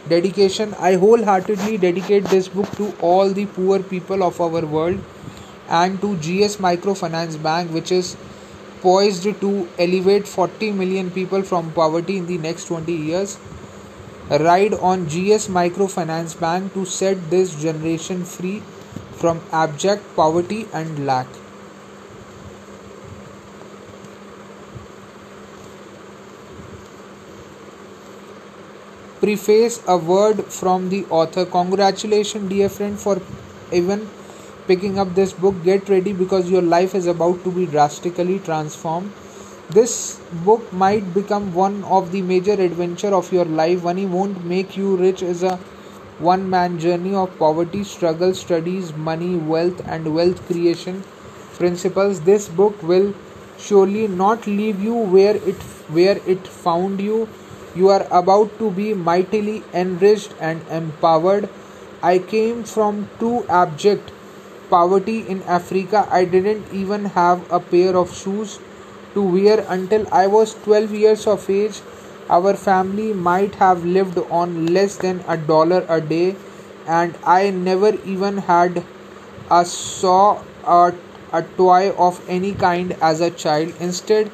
Dedication 0.09 0.75
I 0.78 0.94
wholeheartedly 0.97 1.78
dedicate 1.78 2.25
this 2.25 2.49
book 2.49 2.70
to 2.76 2.92
all 3.00 3.28
the 3.30 3.47
poor 3.47 3.78
people 3.80 4.23
of 4.23 4.40
our 4.40 4.64
world 4.66 4.99
and 5.68 6.00
to 6.00 6.16
GS 6.16 6.56
Microfinance 6.56 7.40
Bank, 7.42 7.70
which 7.70 7.92
is 7.92 8.16
poised 8.82 9.25
to 9.40 9.68
elevate 9.78 10.26
40 10.26 10.73
million 10.73 11.11
people 11.11 11.42
from 11.42 11.73
poverty 11.73 12.16
in 12.16 12.26
the 12.26 12.38
next 12.38 12.66
20 12.66 12.92
years. 12.92 13.38
Ride 14.30 14.75
on 14.75 15.06
GS 15.06 15.49
Microfinance 15.49 16.38
Bank 16.38 16.75
to 16.75 16.85
set 16.85 17.30
this 17.30 17.54
generation 17.54 18.25
free 18.25 18.61
from 19.12 19.40
abject 19.52 20.02
poverty 20.16 20.66
and 20.73 21.06
lack. 21.06 21.26
Preface 29.20 29.82
A 29.86 29.98
word 29.98 30.44
from 30.46 30.88
the 30.88 31.04
author. 31.10 31.44
Congratulations, 31.44 32.48
dear 32.48 32.70
friend, 32.70 32.98
for 32.98 33.20
even 33.70 34.08
picking 34.66 34.98
up 34.98 35.14
this 35.14 35.34
book. 35.34 35.62
Get 35.62 35.90
ready 35.90 36.14
because 36.14 36.50
your 36.50 36.62
life 36.62 36.94
is 36.94 37.06
about 37.06 37.44
to 37.44 37.50
be 37.52 37.66
drastically 37.66 38.38
transformed. 38.38 39.12
This 39.68 40.18
book 40.44 40.72
might 40.72 41.12
become 41.12 41.52
one 41.52 41.84
of 41.84 42.12
the 42.12 42.22
major 42.22 42.54
adventure 42.54 43.14
of 43.14 43.30
your 43.30 43.44
life. 43.44 43.84
Money 43.84 44.06
won't 44.06 44.42
make 44.44 44.76
you 44.76 44.96
rich 44.96 45.22
is 45.22 45.42
a 45.42 45.56
one 46.18 46.48
man 46.48 46.78
journey 46.78 47.14
of 47.14 47.36
poverty, 47.38 47.84
struggle, 47.84 48.34
studies, 48.34 48.94
money, 48.94 49.36
wealth, 49.36 49.82
and 49.86 50.14
wealth 50.14 50.44
creation 50.46 51.04
principles. 51.58 52.22
This 52.22 52.48
book 52.48 52.82
will 52.82 53.14
surely 53.58 54.08
not 54.08 54.46
leave 54.46 54.82
you 54.82 54.94
where 54.94 55.36
it 55.36 55.62
where 55.98 56.18
it 56.26 56.48
found 56.48 57.00
you. 57.00 57.28
You 57.74 57.88
are 57.88 58.06
about 58.10 58.58
to 58.58 58.70
be 58.70 58.94
mightily 58.94 59.62
enriched 59.72 60.34
and 60.40 60.62
empowered. 60.70 61.48
I 62.02 62.18
came 62.18 62.64
from 62.64 63.08
too 63.18 63.44
abject 63.48 64.12
poverty 64.70 65.20
in 65.28 65.42
Africa. 65.44 66.06
I 66.10 66.24
didn't 66.24 66.66
even 66.72 67.04
have 67.06 67.50
a 67.52 67.60
pair 67.60 67.96
of 67.96 68.14
shoes 68.14 68.58
to 69.14 69.22
wear 69.22 69.64
until 69.68 70.06
I 70.12 70.26
was 70.26 70.54
12 70.64 70.92
years 70.94 71.26
of 71.26 71.48
age. 71.50 71.80
Our 72.28 72.54
family 72.54 73.12
might 73.12 73.56
have 73.56 73.84
lived 73.84 74.18
on 74.30 74.72
less 74.72 74.96
than 74.96 75.24
a 75.26 75.36
dollar 75.36 75.84
a 75.88 76.00
day, 76.00 76.36
and 76.86 77.14
I 77.24 77.50
never 77.50 77.94
even 78.04 78.38
had 78.38 78.84
a 79.50 79.64
saw 79.64 80.42
or 80.66 80.94
a 81.32 81.42
toy 81.42 81.90
of 81.90 82.20
any 82.28 82.52
kind 82.54 82.96
as 83.00 83.20
a 83.20 83.30
child. 83.30 83.72
Instead, 83.80 84.30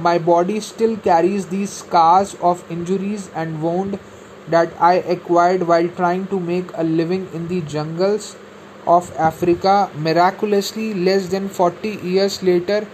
my 0.00 0.18
body 0.18 0.60
still 0.60 0.96
carries 0.96 1.46
these 1.46 1.70
scars 1.70 2.34
of 2.40 2.64
injuries 2.70 3.30
and 3.34 3.62
wound 3.62 3.98
that 4.48 4.72
I 4.80 4.94
acquired 5.16 5.66
while 5.66 5.88
trying 5.88 6.26
to 6.28 6.40
make 6.40 6.70
a 6.74 6.84
living 6.84 7.28
in 7.32 7.48
the 7.48 7.60
jungles 7.62 8.36
of 8.86 9.12
Africa. 9.16 9.90
Miraculously, 9.94 10.94
less 10.94 11.28
than 11.28 11.48
40 11.48 11.90
years 12.14 12.42
later, 12.42 12.86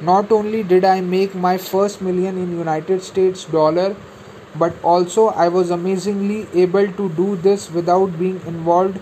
not 0.00 0.32
only 0.32 0.62
did 0.62 0.84
I 0.84 1.00
make 1.00 1.34
my 1.34 1.56
first 1.56 2.00
million 2.02 2.38
in 2.38 2.58
United 2.58 3.02
States 3.02 3.44
dollar, 3.44 3.94
but 4.56 4.74
also 4.82 5.28
I 5.28 5.48
was 5.48 5.70
amazingly 5.70 6.46
able 6.54 6.90
to 6.92 7.08
do 7.10 7.36
this 7.36 7.70
without 7.70 8.18
being 8.18 8.40
involved 8.46 9.00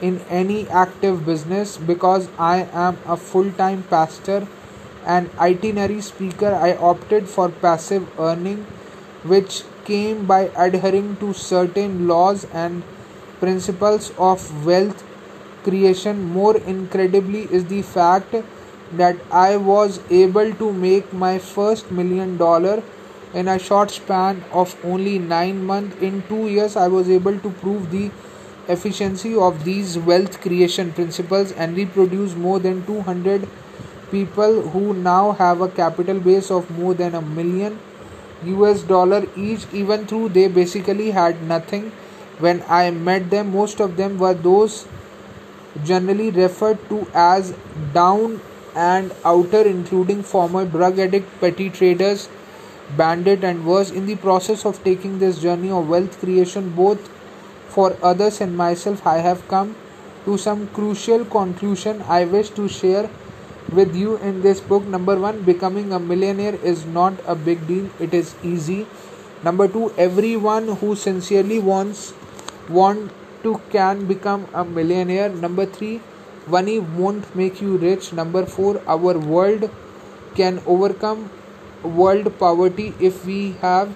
in 0.00 0.20
any 0.28 0.68
active 0.68 1.24
business 1.24 1.76
because 1.76 2.28
I 2.38 2.68
am 2.72 2.98
a 3.06 3.16
full-time 3.16 3.84
pastor 3.88 4.46
and 5.04 5.30
itinerary 5.38 6.00
speaker. 6.00 6.54
I 6.54 6.74
opted 6.76 7.28
for 7.28 7.48
passive 7.48 8.08
earning 8.18 8.66
which 9.24 9.62
came 9.84 10.26
by 10.26 10.50
adhering 10.56 11.16
to 11.16 11.32
certain 11.32 12.08
laws 12.08 12.46
and 12.52 12.82
principles 13.40 14.12
of 14.18 14.66
wealth 14.66 15.04
creation. 15.64 16.24
More 16.32 16.56
incredibly 16.56 17.42
is 17.42 17.66
the 17.66 17.82
fact 17.82 18.34
that 18.92 19.16
I 19.30 19.56
was 19.56 20.00
able 20.10 20.52
to 20.54 20.72
make 20.72 21.12
my 21.12 21.38
first 21.38 21.90
million 21.90 22.36
dollar 22.36 22.82
in 23.32 23.48
a 23.48 23.58
short 23.58 23.90
span 23.90 24.44
of 24.52 24.76
only 24.84 25.18
9 25.18 25.64
months. 25.64 25.96
In 26.02 26.22
2 26.28 26.48
years, 26.48 26.76
I 26.76 26.88
was 26.88 27.08
able 27.08 27.38
to 27.38 27.50
prove 27.50 27.90
the 27.90 28.10
efficiency 28.68 29.34
of 29.34 29.64
these 29.64 29.98
wealth 29.98 30.40
creation 30.40 30.92
principles 30.92 31.52
and 31.52 31.76
reproduce 31.76 32.34
more 32.34 32.58
than 32.58 32.84
200 32.86 33.48
people 34.12 34.60
who 34.74 34.92
now 34.94 35.32
have 35.32 35.60
a 35.60 35.68
capital 35.80 36.20
base 36.20 36.50
of 36.50 36.70
more 36.78 36.94
than 36.94 37.14
a 37.14 37.22
million 37.22 37.78
US 38.52 38.82
dollar 38.82 39.24
each 39.36 39.66
even 39.72 40.06
though 40.06 40.28
they 40.28 40.48
basically 40.48 41.10
had 41.10 41.42
nothing. 41.42 41.92
When 42.38 42.62
I 42.68 42.90
met 42.90 43.30
them 43.30 43.52
most 43.52 43.80
of 43.80 43.96
them 43.96 44.18
were 44.18 44.34
those 44.34 44.86
generally 45.84 46.30
referred 46.30 46.88
to 46.88 47.06
as 47.14 47.54
down 47.94 48.40
and 48.74 49.12
outer 49.24 49.62
including 49.62 50.22
former 50.22 50.64
drug 50.64 50.98
addict 50.98 51.40
petty 51.40 51.68
traders 51.70 52.28
bandit 52.96 53.44
and 53.44 53.64
was 53.64 53.90
in 53.90 54.06
the 54.06 54.16
process 54.16 54.64
of 54.66 54.82
taking 54.84 55.18
this 55.18 55.38
journey 55.40 55.70
of 55.70 55.88
wealth 55.88 56.18
creation 56.20 56.70
both 56.70 57.08
for 57.68 57.96
others 58.02 58.40
and 58.40 58.56
myself 58.56 59.06
i 59.06 59.18
have 59.18 59.46
come 59.48 59.74
to 60.24 60.36
some 60.36 60.66
crucial 60.68 61.24
conclusion 61.24 62.02
i 62.16 62.24
wish 62.24 62.50
to 62.50 62.68
share 62.68 63.08
with 63.72 63.96
you 63.96 64.16
in 64.18 64.42
this 64.42 64.60
book. 64.60 64.84
Number 64.84 65.16
1 65.18 65.42
becoming 65.42 65.92
a 65.92 65.98
millionaire 65.98 66.54
is 66.54 66.84
not 66.86 67.14
a 67.26 67.34
big 67.34 67.66
deal. 67.66 67.88
It 67.98 68.14
is 68.14 68.34
easy. 68.42 68.86
Number 69.42 69.66
2 69.68 69.94
everyone 69.96 70.68
who 70.82 70.94
sincerely 70.94 71.58
wants 71.58 72.14
want 72.68 73.10
to 73.42 73.60
can 73.70 74.06
become 74.06 74.46
a 74.54 74.64
millionaire. 74.64 75.28
Number 75.28 75.66
3 75.66 76.00
money 76.46 76.78
won't 76.78 77.34
make 77.34 77.60
you 77.60 77.76
rich. 77.76 78.12
Number 78.12 78.46
4 78.46 78.82
our 78.86 79.18
world 79.18 79.70
can 80.36 80.60
overcome 80.66 81.30
world 81.82 82.32
poverty 82.38 82.94
if 83.00 83.24
we 83.26 83.52
have 83.60 83.94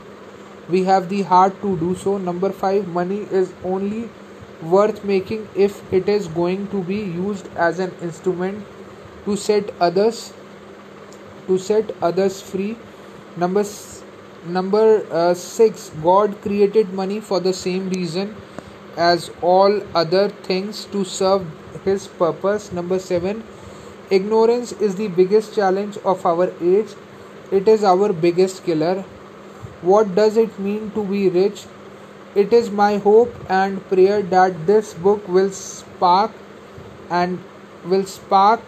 we 0.68 0.84
have 0.84 1.08
the 1.08 1.22
heart 1.22 1.60
to 1.62 1.76
do 1.82 1.94
so. 1.94 2.18
Number 2.18 2.50
5 2.50 2.88
money 2.88 3.20
is 3.42 3.52
only 3.64 4.08
worth 4.62 5.04
making 5.04 5.48
if 5.54 5.82
it 5.92 6.08
is 6.08 6.26
going 6.28 6.66
to 6.68 6.82
be 6.82 6.96
used 6.96 7.48
as 7.56 7.78
an 7.78 7.92
instrument 8.02 8.64
to 9.26 9.36
set 9.36 9.74
others 9.80 10.32
to 11.46 11.58
set 11.58 11.94
others 12.10 12.40
free 12.40 12.76
number 13.36 13.64
number 14.58 14.86
uh, 15.12 15.34
6 15.34 15.90
god 16.02 16.40
created 16.42 16.92
money 17.04 17.20
for 17.20 17.40
the 17.40 17.52
same 17.52 17.88
reason 17.90 18.34
as 18.96 19.30
all 19.42 19.80
other 19.94 20.28
things 20.28 20.84
to 20.86 21.04
serve 21.04 21.46
his 21.84 22.06
purpose. 22.06 22.72
Number 22.72 22.98
seven, 22.98 23.44
ignorance 24.10 24.72
is 24.72 24.96
the 24.96 25.08
biggest 25.08 25.54
challenge 25.54 25.98
of 25.98 26.24
our 26.24 26.52
age. 26.60 26.94
It 27.50 27.68
is 27.68 27.84
our 27.84 28.12
biggest 28.12 28.64
killer. 28.64 29.04
What 29.82 30.14
does 30.14 30.36
it 30.36 30.58
mean 30.58 30.90
to 30.92 31.04
be 31.04 31.28
rich? 31.28 31.66
It 32.34 32.52
is 32.52 32.70
my 32.70 32.98
hope 32.98 33.34
and 33.48 33.86
prayer 33.88 34.22
that 34.22 34.66
this 34.66 34.94
book 34.94 35.26
will 35.28 35.50
spark 35.50 36.32
and 37.10 37.38
will 37.84 38.04
spark 38.04 38.60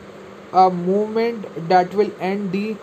a 0.52 0.70
movement 0.70 1.68
that 1.68 1.94
will 1.94 2.10
end 2.20 2.52
the 2.52 2.76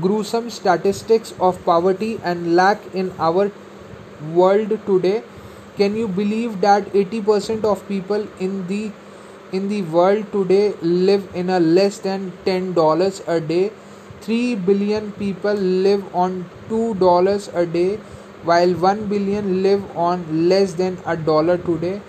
gruesome 0.00 0.48
statistics 0.50 1.34
of 1.38 1.62
poverty 1.64 2.18
and 2.22 2.56
lack 2.56 2.80
in 2.94 3.12
our 3.18 3.50
world 4.32 4.78
today. 4.86 5.22
Can 5.76 5.96
you 5.96 6.08
believe 6.08 6.60
that 6.60 6.86
80% 6.92 7.64
of 7.64 7.86
people 7.88 8.26
in 8.38 8.66
the 8.66 8.92
in 9.52 9.68
the 9.68 9.82
world 9.82 10.32
today 10.32 10.74
live 10.82 11.28
in 11.34 11.50
a 11.50 11.60
less 11.60 11.98
than 11.98 12.32
$10 12.46 13.28
a 13.28 13.40
day? 13.40 13.70
3 14.22 14.54
billion 14.54 15.12
people 15.12 15.54
live 15.54 16.04
on 16.14 16.44
$2 16.68 17.54
a 17.54 17.66
day 17.66 17.96
while 18.44 18.72
1 18.74 19.06
billion 19.06 19.62
live 19.62 19.96
on 19.96 20.48
less 20.48 20.74
than 20.74 20.96
a 21.06 21.16
dollar 21.16 21.58
today 21.58 22.00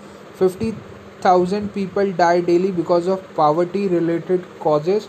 50000 1.24 1.72
people 1.74 2.12
die 2.12 2.40
daily 2.40 2.70
because 2.70 3.06
of 3.08 3.22
poverty 3.34 3.88
related 3.88 4.48
causes. 4.60 5.08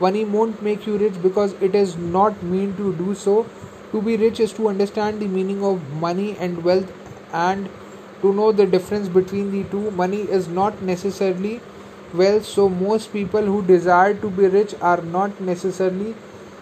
Money 0.00 0.24
won't 0.24 0.60
make 0.62 0.86
you 0.86 0.98
rich 0.98 1.14
because 1.22 1.54
it 1.68 1.74
is 1.74 1.96
not 1.96 2.42
mean 2.42 2.76
to 2.76 2.92
do 2.94 3.14
so. 3.14 3.46
To 3.92 4.02
be 4.02 4.16
rich 4.16 4.40
is 4.40 4.52
to 4.58 4.68
understand 4.68 5.20
the 5.20 5.26
meaning 5.26 5.64
of 5.64 5.88
money 6.04 6.36
and 6.38 6.62
wealth 6.62 6.92
and 7.32 7.68
to 8.20 8.32
know 8.32 8.52
the 8.52 8.66
difference 8.66 9.08
between 9.08 9.50
the 9.52 9.64
two. 9.70 9.90
Money 10.02 10.22
is 10.38 10.48
not 10.48 10.82
necessarily 10.82 11.60
wealth 12.14 12.44
so 12.44 12.68
most 12.68 13.12
people 13.12 13.42
who 13.42 13.62
desire 13.62 14.14
to 14.14 14.30
be 14.30 14.46
rich 14.46 14.74
are 14.80 15.00
not 15.16 15.40
necessarily 15.40 16.14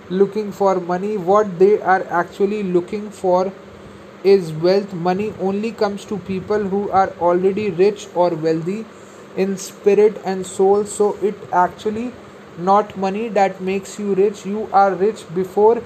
looking 0.09 0.53
for 0.53 0.81
money. 0.81 1.17
What 1.17 1.59
they 1.59 1.81
are 1.81 2.05
actually 2.23 2.63
looking 2.63 3.11
for 3.11 3.53
is 4.25 4.53
wealth. 4.53 4.93
Money 4.93 5.33
only 5.41 5.73
comes 5.73 6.05
to 6.07 6.19
people 6.19 6.65
who 6.75 6.91
are 6.91 7.11
already 7.21 7.71
rich 7.71 8.09
or 8.15 8.31
wealthy 8.31 8.85
in 9.37 9.57
spirit 9.57 10.21
and 10.25 10.47
soul. 10.47 10.85
So 10.85 11.17
it 11.23 11.35
actually 11.53 12.13
not 12.59 12.97
money 12.97 13.29
that 13.29 13.61
makes 13.61 13.99
you 13.99 14.15
rich. 14.15 14.47
You 14.47 14.69
are 14.73 14.95
rich 14.95 15.25
before 15.35 15.83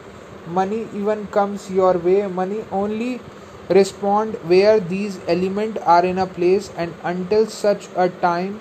money 0.47 0.87
even 0.95 1.27
comes 1.29 1.71
your 1.71 1.99
way. 1.99 2.27
Money 2.27 2.65
only 2.71 3.21
respond 3.69 4.35
where 4.53 4.81
these 4.81 5.19
elements 5.27 5.81
are 5.83 6.05
in 6.05 6.19
a 6.19 6.27
place. 6.27 6.71
And 6.77 6.95
until 7.03 7.47
such 7.47 7.89
a 7.97 8.09
time 8.09 8.61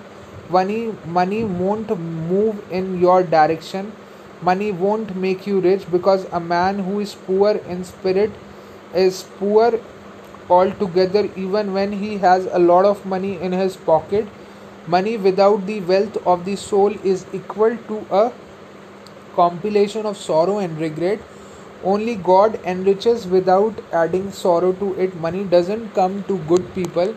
money 0.50 0.96
money 1.06 1.44
won't 1.44 1.90
move 2.00 2.60
in 2.72 3.00
your 3.00 3.24
direction. 3.24 3.92
Money 4.42 4.72
won't 4.72 5.16
make 5.16 5.48
you 5.48 5.60
rich 5.60 5.90
because 5.92 6.26
a 6.32 6.40
man 6.40 6.80
who 6.80 7.00
is 7.00 7.16
poor 7.16 7.52
in 7.76 7.84
spirit 7.84 8.32
is 9.06 9.24
poor 9.40 9.80
altogether 10.50 11.24
even 11.36 11.74
when 11.74 11.92
he 11.92 12.18
has 12.18 12.46
a 12.52 12.60
lot 12.60 12.86
of 12.86 13.06
money 13.06 13.40
in 13.40 13.52
his 13.52 13.78
pocket. 13.78 14.28
Money 14.88 15.18
without 15.18 15.66
the 15.66 15.80
wealth 15.82 16.18
of 16.26 16.46
the 16.46 16.56
soul 16.56 16.94
is 17.04 17.26
equal 17.34 17.78
to 17.90 18.06
a 18.10 18.32
compilation 19.36 20.06
of 20.06 20.18
sorrow 20.18 20.60
and 20.60 20.80
regret. 20.80 21.20
Only 21.84 22.16
god 22.16 22.60
enriches 22.66 23.28
without 23.28 23.82
adding 23.94 24.32
sorrow 24.32 24.72
to 24.74 24.94
it. 24.96 25.16
Money 25.16 25.44
doesn't 25.44 25.94
come 25.94 26.24
to 26.24 26.38
good 26.52 26.74
people 26.74 27.14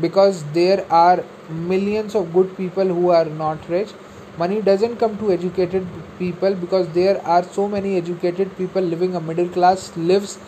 because 0.00 0.42
there 0.54 0.84
are 0.90 1.22
millions 1.48 2.14
of 2.14 2.32
good 2.32 2.56
people 2.56 2.86
who 2.86 3.10
are 3.10 3.26
not 3.26 3.68
rich. 3.68 3.90
Money 4.38 4.62
doesn't 4.62 4.96
come 4.96 5.18
to 5.18 5.32
educated 5.32 5.86
people 6.18 6.54
because 6.54 6.88
there 6.88 7.20
are 7.26 7.42
so 7.44 7.68
many 7.68 7.96
educated 7.96 8.56
people 8.56 8.82
living 8.82 9.14
a 9.14 9.20
middle 9.20 9.48
class 9.48 9.94
lives 9.96 10.38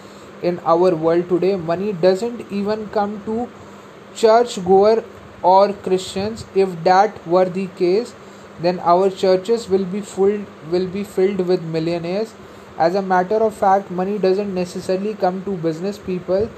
in 0.43 0.59
our 0.61 0.95
world 0.95 1.29
today. 1.29 1.57
Money 1.57 1.93
doesn't 1.93 2.51
even 2.51 2.89
come 2.89 3.23
to 3.25 3.49
church 4.15 4.65
goer 4.65 5.05
or 5.43 5.73
christians. 5.73 6.45
If 6.55 6.83
that 6.85 7.27
were 7.27 7.47
the 7.47 7.67
case 7.79 8.15
then 8.61 8.79
our 8.81 9.11
churches 9.11 9.69
will 9.69 9.85
be 9.85 10.01
full 10.01 10.45
will 10.71 10.87
be 10.87 11.05
filled 11.05 11.47
with 11.47 11.63
millionaires. 11.63 12.35
As 12.79 12.95
a 12.95 13.03
matter 13.03 13.37
of 13.37 13.55
fact 13.55 13.91
money 13.91 14.19
doesn't 14.19 14.55
necessarily 14.55 15.15
come 15.15 15.43
to 15.45 15.57
business 15.57 15.99
people. 15.99 16.49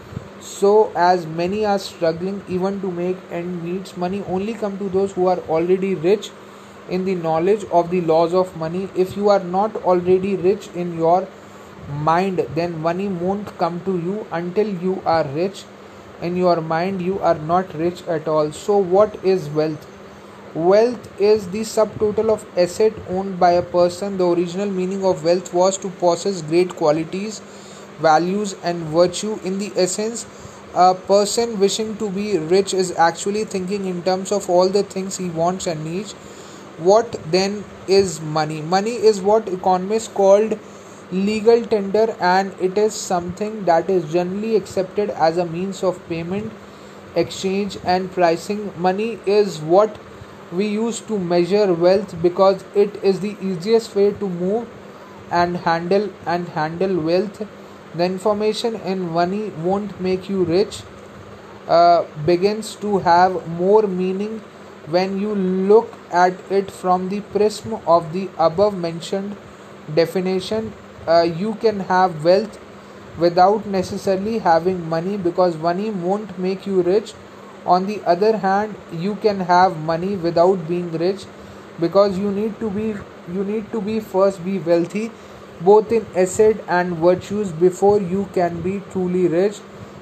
So 0.40 0.92
as 0.94 1.26
many 1.26 1.64
are 1.64 1.78
struggling 1.78 2.42
even 2.48 2.80
to 2.80 2.90
make 2.90 3.16
end 3.30 3.62
meets 3.64 3.96
money 3.96 4.22
only 4.28 4.54
come 4.54 4.78
to 4.78 4.88
those 4.88 5.12
who 5.12 5.26
are 5.26 5.38
already 5.48 5.94
rich 5.94 6.30
in 6.90 7.04
the 7.06 7.14
knowledge 7.14 7.64
of 7.72 7.90
the 7.90 8.02
laws 8.02 8.34
of 8.34 8.54
money. 8.56 8.88
If 8.94 9.16
you 9.16 9.30
are 9.30 9.42
not 9.42 9.76
already 9.76 10.36
rich 10.36 10.68
in 10.74 10.98
your 10.98 11.26
mind 11.88 12.38
then 12.54 12.80
money 12.80 13.08
won't 13.08 13.56
come 13.58 13.80
to 13.84 13.98
you 13.98 14.26
until 14.32 14.68
you 14.68 15.02
are 15.04 15.24
rich. 15.24 15.64
In 16.22 16.36
your 16.36 16.60
mind 16.60 17.02
you 17.02 17.18
are 17.20 17.34
not 17.34 17.74
rich 17.74 18.02
at 18.06 18.28
all. 18.28 18.52
So 18.52 18.76
what 18.78 19.22
is 19.24 19.48
wealth? 19.50 19.86
Wealth 20.54 21.20
is 21.20 21.48
the 21.48 21.60
subtotal 21.60 22.30
of 22.30 22.46
asset 22.56 22.92
owned 23.08 23.40
by 23.40 23.52
a 23.52 23.62
person. 23.62 24.18
The 24.18 24.26
original 24.26 24.70
meaning 24.70 25.04
of 25.04 25.24
wealth 25.24 25.52
was 25.52 25.76
to 25.78 25.90
possess 25.90 26.42
great 26.42 26.76
qualities 26.76 27.42
values 28.00 28.56
and 28.62 28.82
virtue. 28.84 29.38
In 29.44 29.58
the 29.58 29.72
essence 29.76 30.26
a 30.74 30.94
person 30.94 31.58
wishing 31.60 31.96
to 31.98 32.10
be 32.10 32.38
rich 32.38 32.74
is 32.74 32.90
actually 32.96 33.44
thinking 33.44 33.84
in 33.86 34.02
terms 34.02 34.32
of 34.32 34.50
all 34.50 34.68
the 34.68 34.82
things 34.82 35.16
he 35.16 35.30
wants 35.30 35.66
and 35.66 35.84
needs. 35.84 36.12
What 36.78 37.12
then 37.30 37.64
is 37.86 38.20
money? 38.20 38.60
Money 38.60 38.94
is 38.94 39.20
what 39.20 39.48
economists 39.48 40.08
called 40.08 40.58
legal 41.12 41.64
tender 41.64 42.16
and 42.20 42.54
it 42.60 42.78
is 42.78 42.94
something 42.94 43.64
that 43.64 43.88
is 43.90 44.10
generally 44.12 44.56
accepted 44.56 45.10
as 45.10 45.36
a 45.38 45.46
means 45.46 45.82
of 45.82 46.00
payment 46.08 46.52
exchange 47.14 47.78
and 47.84 48.10
pricing. 48.12 48.72
Money 48.76 49.18
is 49.26 49.60
what 49.60 49.98
we 50.52 50.66
use 50.66 51.00
to 51.00 51.18
measure 51.18 51.72
wealth 51.72 52.20
because 52.22 52.64
it 52.74 52.96
is 53.02 53.20
the 53.20 53.36
easiest 53.40 53.94
way 53.94 54.12
to 54.12 54.28
move 54.28 54.68
and 55.30 55.56
handle 55.58 56.10
and 56.26 56.48
handle 56.48 57.00
wealth. 57.00 57.46
The 57.94 58.04
information 58.04 58.74
in 58.76 59.10
money 59.12 59.50
won't 59.62 60.00
make 60.00 60.28
you 60.28 60.44
rich 60.44 60.82
uh, 61.68 62.04
begins 62.26 62.74
to 62.76 62.98
have 62.98 63.46
more 63.48 63.82
meaning 63.82 64.40
when 64.86 65.18
you 65.18 65.34
look 65.34 65.92
at 66.12 66.34
it 66.50 66.70
from 66.70 67.08
the 67.08 67.20
prism 67.20 67.74
of 67.86 68.12
the 68.12 68.28
above 68.38 68.76
mentioned 68.76 69.36
definition 69.94 70.72
uh, 71.06 71.22
you 71.22 71.54
can 71.56 71.80
have 71.80 72.24
wealth 72.24 72.58
without 73.18 73.66
necessarily 73.66 74.38
having 74.38 74.88
money 74.88 75.16
because 75.16 75.56
money 75.56 75.90
won't 75.90 76.38
make 76.38 76.66
you 76.66 76.82
rich 76.82 77.14
on 77.64 77.86
the 77.86 78.02
other 78.04 78.36
hand 78.38 78.74
you 78.92 79.14
can 79.16 79.40
have 79.40 79.76
money 79.78 80.16
without 80.16 80.66
being 80.68 80.90
rich 80.92 81.24
because 81.80 82.18
you 82.18 82.30
need 82.30 82.58
to 82.58 82.70
be 82.70 82.94
you 83.32 83.44
need 83.44 83.70
to 83.72 83.80
be 83.80 84.00
first 84.00 84.44
be 84.44 84.58
wealthy 84.58 85.10
both 85.60 85.92
in 85.92 86.06
asset 86.16 86.56
and 86.68 86.96
virtues 86.96 87.50
before 87.52 88.00
you 88.00 88.28
can 88.34 88.60
be 88.60 88.82
truly 88.90 89.28
rich. 89.28 89.60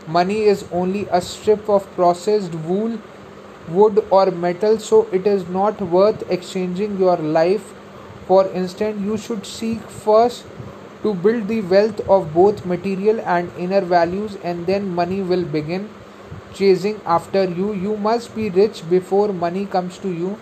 Money 0.08 0.42
is 0.42 0.64
only 0.72 1.06
a 1.10 1.20
strip 1.20 1.68
of 1.68 1.86
processed 1.94 2.54
wool, 2.54 2.98
wood, 3.68 4.04
or 4.10 4.30
metal, 4.30 4.78
so 4.78 5.06
it 5.12 5.26
is 5.26 5.48
not 5.48 5.80
worth 5.80 6.28
exchanging 6.30 6.98
your 6.98 7.16
life. 7.16 7.72
For 8.26 8.48
instance, 8.52 9.00
you 9.00 9.16
should 9.16 9.46
seek 9.46 9.80
first 9.82 10.44
to 11.02 11.14
build 11.14 11.48
the 11.48 11.60
wealth 11.62 12.00
of 12.08 12.32
both 12.32 12.64
material 12.64 13.20
and 13.20 13.50
inner 13.58 13.80
values, 13.80 14.36
and 14.42 14.66
then 14.66 14.94
money 14.94 15.20
will 15.20 15.44
begin 15.44 15.88
chasing 16.54 17.00
after 17.04 17.44
you. 17.44 17.72
You 17.72 17.96
must 17.96 18.34
be 18.34 18.50
rich 18.50 18.88
before 18.88 19.32
money 19.32 19.66
comes 19.66 19.98
to 19.98 20.12
you. 20.12 20.38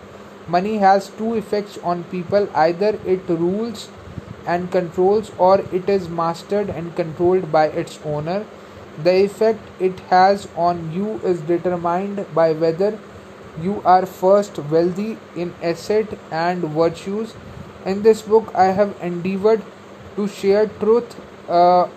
Money 0.49 0.79
has 0.79 1.09
two 1.11 1.35
effects 1.35 1.79
on 1.79 2.05
people 2.05 2.49
either 2.55 2.99
it 3.07 3.29
rules 3.29 3.89
and 4.47 4.71
controls 4.73 5.31
or 5.39 5.61
it 5.73 5.89
is 5.89 6.09
mastered 6.09 6.71
and 6.71 6.95
controlled 6.97 7.53
by 7.53 7.67
its 7.67 7.99
owner. 8.05 8.45
The 9.03 9.25
effect 9.25 9.61
it 9.81 10.01
has 10.11 10.49
on 10.57 10.93
you 10.93 11.21
is 11.25 11.41
determined 11.41 12.27
by 12.35 12.53
whether 12.53 12.99
you 13.61 13.83
are 13.85 14.07
first 14.07 14.59
wealthy 14.59 15.19
in 15.37 15.55
asset 15.63 16.19
and 16.31 16.63
virtues. 16.65 17.35
In 17.85 18.03
this 18.03 18.23
book, 18.23 18.51
I 18.55 18.67
have 18.67 18.97
endeavored 19.01 19.63
to 20.17 20.29
share 20.29 20.67
truth 20.67 21.17
uh, 21.49 21.89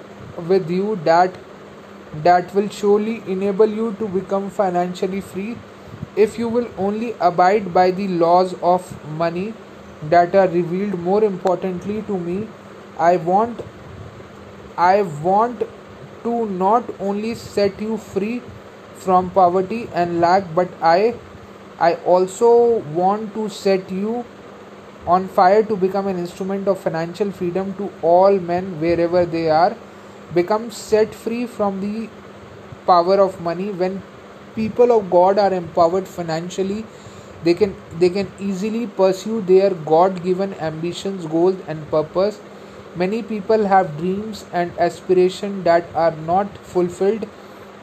with 0.48 0.70
you 0.70 0.96
that 1.04 1.36
that 2.24 2.54
will 2.54 2.70
surely 2.70 3.22
enable 3.28 3.66
you 3.66 3.94
to 4.00 4.08
become 4.08 4.50
financially 4.50 5.22
free 5.22 5.58
if 6.16 6.38
you 6.38 6.48
will 6.48 6.68
only 6.78 7.16
abide 7.20 7.74
by 7.74 7.90
the 7.92 8.08
laws 8.08 8.54
of 8.62 8.90
money 9.18 9.54
that 10.10 10.36
are 10.36 10.48
revealed. 10.48 11.00
More 11.00 11.24
importantly 11.24 12.02
to 12.04 12.18
me 12.18 12.48
i 13.00 13.16
want 13.18 13.62
i 14.78 15.02
want 15.28 15.64
to 16.24 16.34
not 16.48 16.84
only 17.00 17.34
set 17.36 17.80
you 17.82 17.98
free 17.98 18.42
from 19.06 19.30
poverty 19.32 19.90
and 19.94 20.20
lack 20.22 20.44
but 20.60 20.70
i 20.82 21.16
i 21.80 21.96
also 22.16 22.52
want 23.00 23.34
to 23.34 23.50
set 23.50 23.90
you 23.92 24.24
on 25.06 25.28
fire 25.28 25.64
to 25.64 25.76
become 25.76 26.08
an 26.08 26.18
instrument 26.18 26.68
of 26.68 26.80
financial 26.80 27.32
freedom 27.32 27.74
to 27.76 27.92
all 28.02 28.40
men 28.40 28.80
wherever 28.80 29.26
they 29.26 29.50
are 29.50 29.76
become 30.34 30.72
set 30.72 31.14
free 31.14 31.46
from 31.46 31.82
the 31.82 32.10
power 32.86 33.20
of 33.20 33.40
money. 33.42 33.70
When 33.72 34.02
people 34.56 34.92
of 34.92 35.10
god 35.10 35.38
are 35.38 35.54
empowered 35.54 36.08
financially 36.08 36.86
they 37.44 37.54
can 37.54 37.76
they 38.00 38.10
can 38.10 38.32
easily 38.40 38.88
pursue 38.88 39.42
their 39.42 39.72
god 39.92 40.24
given 40.24 40.54
ambitions 40.56 41.26
goals 41.26 41.58
and 41.68 41.90
purpose. 41.90 42.40
Many 42.96 43.24
people 43.24 43.66
have 43.66 43.98
dreams 43.98 44.46
and 44.54 44.72
aspirations 44.78 45.64
that 45.66 45.86
are 45.96 46.12
not 46.12 46.58
fulfilled 46.60 47.28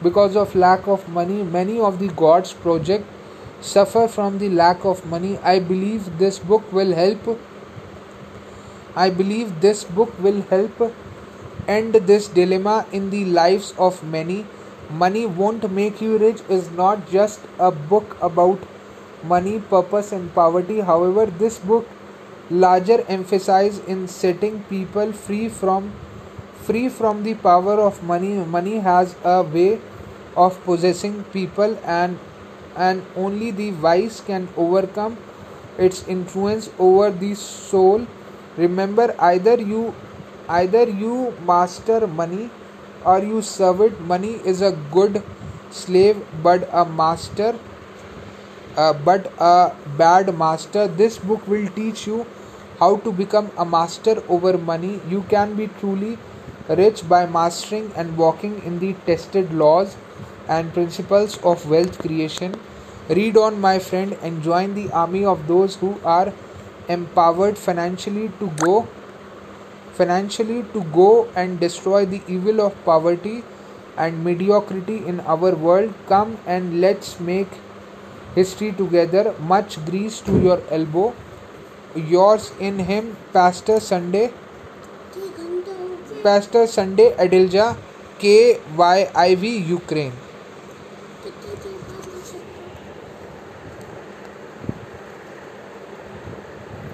because 0.01 0.35
of 0.35 0.55
lack 0.55 0.87
of 0.87 1.07
money. 1.09 1.43
Many 1.43 1.79
of 1.79 1.99
the 1.99 2.07
god's 2.07 2.53
project 2.53 3.05
suffer 3.61 4.07
from 4.07 4.37
the 4.39 4.49
lack 4.49 4.85
of 4.85 5.05
money 5.05 5.37
i 5.43 5.59
believe 5.59 6.17
this 6.17 6.39
book 6.39 6.71
will 6.71 6.93
help 6.93 7.29
i 8.95 9.09
believe 9.09 9.59
this 9.61 9.83
book 9.83 10.17
will 10.19 10.41
help 10.49 10.81
end 11.67 11.93
this 12.11 12.27
dilemma 12.27 12.85
in 12.91 13.09
the 13.09 13.25
lives 13.25 13.73
of 13.77 14.03
many 14.03 14.45
money 14.91 15.25
won't 15.25 15.71
make 15.71 16.01
you 16.01 16.17
rich 16.17 16.41
is 16.49 16.69
not 16.71 17.09
just 17.09 17.39
a 17.59 17.71
book 17.71 18.17
about 18.21 18.59
money, 19.23 19.59
purpose, 19.59 20.11
and 20.11 20.33
poverty. 20.33 20.79
However, 20.79 21.25
this 21.25 21.59
book 21.59 21.87
larger 22.49 23.03
emphasis 23.07 23.79
in 23.87 24.07
setting 24.07 24.63
people 24.63 25.13
free 25.13 25.47
from 25.47 25.93
free 26.63 26.89
from 26.89 27.23
the 27.23 27.33
power 27.35 27.79
of 27.81 28.03
money. 28.03 28.33
Money 28.57 28.79
has 28.79 29.15
a 29.23 29.41
way 29.43 29.79
of 30.35 30.63
possessing 30.63 31.23
people 31.35 31.77
and 31.85 32.19
and 32.75 33.03
only 33.15 33.51
the 33.51 33.71
wise 33.71 34.21
can 34.21 34.47
overcome 34.57 35.17
its 35.77 36.07
influence 36.07 36.69
over 36.79 37.09
the 37.11 37.33
soul. 37.35 38.05
Remember, 38.57 39.15
either 39.19 39.55
you 39.59 39.93
either 40.49 40.83
you 40.89 41.33
master 41.45 42.07
money 42.07 42.49
or 43.05 43.19
you 43.19 43.41
serve 43.41 43.81
it. 43.81 43.99
Money 44.01 44.33
is 44.53 44.61
a 44.61 44.71
good 44.91 45.23
slave, 45.71 46.25
but 46.43 46.67
a 46.71 46.85
master, 46.85 47.55
uh, 48.77 48.93
but 48.93 49.31
a 49.39 49.73
bad 49.97 50.37
master. 50.37 50.87
This 50.87 51.17
book 51.17 51.47
will 51.47 51.67
teach 51.69 52.07
you 52.07 52.25
how 52.79 52.97
to 52.97 53.11
become 53.11 53.51
a 53.57 53.65
master 53.65 54.23
over 54.27 54.57
money. 54.57 54.99
You 55.09 55.23
can 55.29 55.55
be 55.55 55.67
truly 55.79 56.17
rich 56.69 57.07
by 57.07 57.25
mastering 57.25 57.91
and 57.95 58.17
walking 58.17 58.61
in 58.63 58.79
the 58.79 58.93
tested 59.05 59.53
laws 59.53 59.95
and 60.57 60.73
principles 60.77 61.37
of 61.51 61.67
wealth 61.73 61.99
creation. 62.05 62.55
Read 63.09 63.37
on, 63.37 63.59
my 63.59 63.77
friend, 63.79 64.17
and 64.21 64.43
join 64.43 64.73
the 64.75 64.89
army 64.91 65.25
of 65.25 65.47
those 65.47 65.77
who 65.77 65.93
are 66.05 66.33
empowered 66.87 67.57
financially 67.57 68.29
to 68.39 68.51
go 68.65 68.75
financially 70.01 70.63
to 70.73 70.83
go 70.97 71.09
and 71.35 71.59
destroy 71.59 72.05
the 72.05 72.21
evil 72.27 72.61
of 72.61 72.77
poverty 72.85 73.43
and 73.97 74.23
mediocrity 74.23 74.97
in 75.05 75.19
our 75.21 75.51
world. 75.55 75.93
Come 76.07 76.37
and 76.45 76.79
let's 76.81 77.19
make 77.19 77.59
history 78.35 78.71
together. 78.71 79.35
Much 79.39 79.77
grease 79.85 80.21
to 80.21 80.39
your 80.47 80.61
elbow. 80.69 81.13
Yours 81.95 82.51
in 82.59 82.79
him, 82.79 83.15
Pastor 83.33 83.79
Sunday. 83.79 84.31
Pastor 86.23 86.65
Sunday 86.67 87.13
Adilja, 87.25 87.75
KYIV, 88.19 89.67
Ukraine. 89.67 90.13